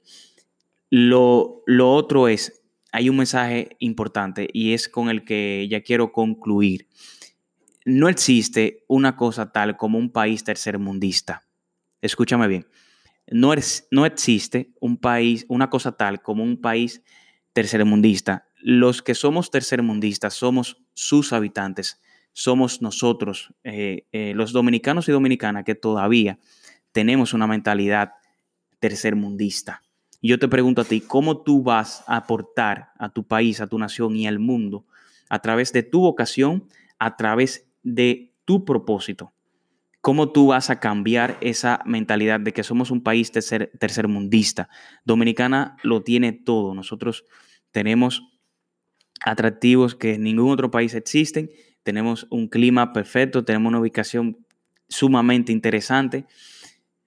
Lo, 0.90 1.64
lo 1.66 1.94
otro 1.94 2.28
es, 2.28 2.62
hay 2.92 3.10
un 3.10 3.18
mensaje 3.18 3.76
importante 3.80 4.48
y 4.52 4.74
es 4.74 4.90
con 4.90 5.10
el 5.10 5.24
que 5.24 5.68
ya 5.70 5.82
quiero 5.82 6.12
concluir. 6.12 6.88
No 7.84 8.10
existe 8.10 8.84
una 8.88 9.16
cosa 9.16 9.52
tal 9.52 9.76
como 9.76 9.98
un 9.98 10.12
país 10.12 10.44
tercermundista. 10.44 11.44
Escúchame 12.02 12.48
bien 12.48 12.66
no, 13.32 13.54
no 13.92 14.06
existe 14.06 14.72
un 14.80 14.98
país, 14.98 15.46
una 15.48 15.70
cosa 15.70 15.94
tal 15.94 16.22
como 16.22 16.44
un 16.44 16.58
país 16.58 17.02
tercermundista. 17.54 18.48
Los 18.58 19.02
que 19.02 19.16
somos 19.16 19.50
tercermundistas 19.50 20.34
somos 20.34 20.78
sus 20.94 21.34
habitantes, 21.34 22.00
somos 22.34 22.82
nosotros, 22.82 23.54
eh, 23.64 24.06
eh, 24.12 24.34
los 24.36 24.52
dominicanos 24.52 25.08
y 25.10 25.12
dominicanas 25.12 25.64
que 25.64 25.76
todavía 25.76 26.40
tenemos 26.92 27.34
una 27.34 27.48
mentalidad 27.48 28.14
tercermundista. 28.80 29.82
Yo 30.22 30.38
te 30.38 30.48
pregunto 30.48 30.82
a 30.82 30.86
ti, 30.86 31.02
¿cómo 31.02 31.42
tú 31.42 31.64
vas 31.64 32.04
a 32.08 32.18
aportar 32.18 32.92
a 33.00 33.10
tu 33.10 33.24
país, 33.24 33.60
a 33.60 33.68
tu 33.68 33.80
nación 33.80 34.16
y 34.16 34.28
al 34.28 34.40
mundo 34.40 34.86
a 35.30 35.40
través 35.40 35.72
de 35.72 35.82
tu 35.82 36.02
vocación, 36.02 36.68
a 37.00 37.16
través 37.16 37.66
de 37.82 38.34
tu 38.46 38.66
propósito? 38.66 39.34
¿Cómo 40.02 40.32
tú 40.32 40.48
vas 40.48 40.72
a 40.72 40.80
cambiar 40.80 41.38
esa 41.42 41.82
mentalidad 41.86 42.40
de 42.40 42.54
que 42.54 42.64
somos 42.64 42.90
un 42.90 43.02
país 43.02 43.32
tercer, 43.32 43.72
tercermundista? 43.80 44.68
Dominicana 45.06 45.78
lo 45.84 46.02
tiene 46.02 46.34
todo. 46.34 46.74
Nosotros 46.74 47.24
tenemos 47.72 48.24
atractivos 49.24 49.94
que 49.94 50.16
en 50.16 50.24
ningún 50.24 50.52
otro 50.52 50.72
país 50.72 50.96
existen. 50.96 51.52
Tenemos 51.84 52.26
un 52.32 52.48
clima 52.48 52.94
perfecto, 52.94 53.46
tenemos 53.46 53.70
una 53.70 53.80
ubicación 53.80 54.38
sumamente 54.90 55.52
interesante. 55.52 56.26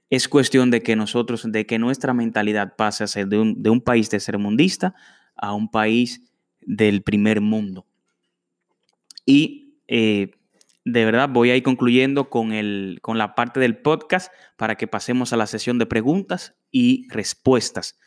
Es 0.08 0.28
cuestión 0.28 0.70
de 0.70 0.80
que 0.80 0.94
nosotros, 0.94 1.50
de 1.50 1.66
que 1.66 1.80
nuestra 1.80 2.14
mentalidad 2.14 2.76
pase 2.76 3.02
a 3.02 3.08
ser 3.08 3.26
de 3.26 3.38
un, 3.38 3.62
de 3.62 3.70
un 3.70 3.80
país 3.80 4.08
tercermundista 4.08 4.94
a 5.34 5.52
un 5.52 5.68
país 5.68 6.22
del 6.60 7.02
primer 7.02 7.40
mundo. 7.40 7.86
Y 9.26 9.80
eh, 9.88 10.30
de 10.84 11.04
verdad 11.04 11.28
voy 11.30 11.50
a 11.50 11.56
ir 11.56 11.62
concluyendo 11.62 12.28
con, 12.28 12.52
el, 12.52 12.98
con 13.02 13.16
la 13.16 13.34
parte 13.34 13.58
del 13.58 13.78
podcast 13.78 14.32
para 14.56 14.76
que 14.76 14.86
pasemos 14.86 15.32
a 15.32 15.36
la 15.36 15.46
sesión 15.46 15.78
de 15.78 15.86
preguntas 15.86 16.56
y 16.70 17.08
respuestas. 17.08 17.98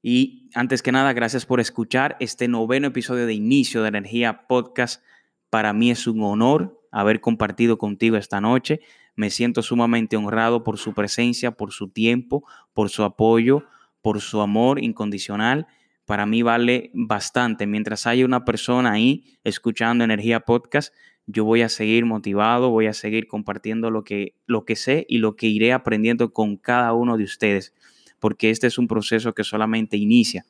Y 0.00 0.48
antes 0.54 0.82
que 0.82 0.92
nada, 0.92 1.12
gracias 1.12 1.44
por 1.44 1.60
escuchar 1.60 2.16
este 2.20 2.48
noveno 2.48 2.88
episodio 2.88 3.26
de 3.26 3.34
Inicio 3.34 3.82
de 3.82 3.88
Energía 3.88 4.46
Podcast. 4.46 5.02
Para 5.50 5.72
mí 5.72 5.90
es 5.90 6.06
un 6.06 6.22
honor 6.22 6.80
haber 6.90 7.20
compartido 7.20 7.76
contigo 7.76 8.16
esta 8.16 8.40
noche. 8.40 8.80
Me 9.14 9.30
siento 9.30 9.62
sumamente 9.62 10.16
honrado 10.16 10.64
por 10.64 10.78
su 10.78 10.94
presencia, 10.94 11.50
por 11.50 11.72
su 11.72 11.88
tiempo, 11.88 12.44
por 12.72 12.88
su 12.88 13.02
apoyo, 13.02 13.64
por 14.00 14.20
su 14.20 14.40
amor 14.40 14.82
incondicional. 14.82 15.66
Para 16.06 16.24
mí 16.24 16.40
vale 16.42 16.90
bastante. 16.94 17.66
Mientras 17.66 18.06
haya 18.06 18.24
una 18.24 18.44
persona 18.44 18.92
ahí 18.92 19.38
escuchando 19.44 20.04
Energía 20.04 20.40
Podcast, 20.40 20.94
yo 21.30 21.44
voy 21.44 21.60
a 21.60 21.68
seguir 21.68 22.06
motivado, 22.06 22.70
voy 22.70 22.86
a 22.86 22.94
seguir 22.94 23.28
compartiendo 23.28 23.90
lo 23.90 24.02
que, 24.02 24.34
lo 24.46 24.64
que 24.64 24.76
sé 24.76 25.04
y 25.10 25.18
lo 25.18 25.36
que 25.36 25.46
iré 25.46 25.74
aprendiendo 25.74 26.32
con 26.32 26.56
cada 26.56 26.94
uno 26.94 27.18
de 27.18 27.24
ustedes, 27.24 27.74
porque 28.18 28.48
este 28.48 28.66
es 28.66 28.78
un 28.78 28.88
proceso 28.88 29.34
que 29.34 29.44
solamente 29.44 29.98
inicia. 29.98 30.46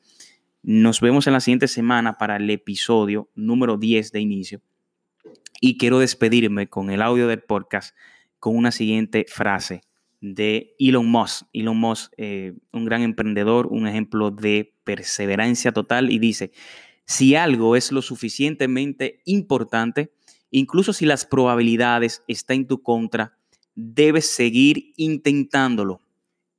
Nos 0.63 1.01
vemos 1.01 1.27
en 1.27 1.33
la 1.33 1.41
siguiente 1.41 1.67
semana 1.67 2.17
para 2.17 2.37
el 2.37 2.49
episodio 2.49 3.29
número 3.35 3.75
10 3.75 4.13
de 4.13 4.21
inicio. 4.21 4.61
Y 5.59 5.77
quiero 5.77 5.99
despedirme 5.99 6.69
con 6.69 6.89
el 6.89 7.01
audio 7.01 7.27
del 7.27 7.41
podcast 7.41 7.93
con 8.39 8.55
una 8.55 8.71
siguiente 8.71 9.25
frase 9.27 9.81
de 10.21 10.75
Elon 10.79 11.11
Musk. 11.11 11.45
Elon 11.51 11.77
Musk, 11.77 12.13
eh, 12.15 12.53
un 12.71 12.85
gran 12.85 13.01
emprendedor, 13.01 13.67
un 13.67 13.85
ejemplo 13.85 14.31
de 14.31 14.73
perseverancia 14.85 15.73
total 15.73 16.09
y 16.09 16.19
dice, 16.19 16.53
si 17.05 17.35
algo 17.35 17.75
es 17.75 17.91
lo 17.91 18.01
suficientemente 18.01 19.21
importante, 19.25 20.13
Incluso 20.51 20.93
si 20.93 21.05
las 21.05 21.25
probabilidades 21.25 22.23
están 22.27 22.57
en 22.57 22.67
tu 22.67 22.81
contra, 22.81 23.37
debes 23.75 24.29
seguir 24.29 24.93
intentándolo. 24.97 26.01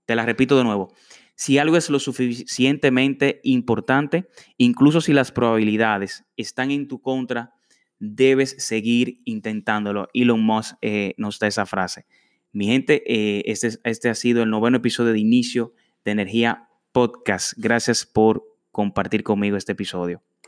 Te 0.06 0.14
la 0.14 0.24
repito 0.24 0.56
de 0.56 0.64
nuevo. 0.64 0.92
Si 1.34 1.58
algo 1.58 1.76
es 1.76 1.88
lo 1.88 1.98
suficientemente 1.98 3.40
importante, 3.44 4.28
incluso 4.58 5.00
si 5.00 5.12
las 5.12 5.32
probabilidades 5.32 6.24
están 6.36 6.70
en 6.70 6.86
tu 6.86 7.00
contra, 7.00 7.54
debes 7.98 8.56
seguir 8.58 9.20
intentándolo. 9.24 10.08
Elon 10.12 10.42
Musk 10.42 10.76
eh, 10.82 11.14
nos 11.16 11.38
da 11.38 11.46
esa 11.46 11.66
frase. 11.66 12.06
Mi 12.52 12.66
gente, 12.66 13.02
eh, 13.06 13.42
este, 13.46 13.70
este 13.84 14.08
ha 14.08 14.14
sido 14.14 14.42
el 14.42 14.50
noveno 14.50 14.78
episodio 14.78 15.12
de 15.12 15.20
inicio 15.20 15.72
de 16.04 16.10
Energía 16.10 16.68
Podcast. 16.92 17.54
Gracias 17.56 18.04
por 18.04 18.44
compartir 18.70 19.22
conmigo 19.22 19.56
este 19.56 19.72
episodio. 19.72 20.22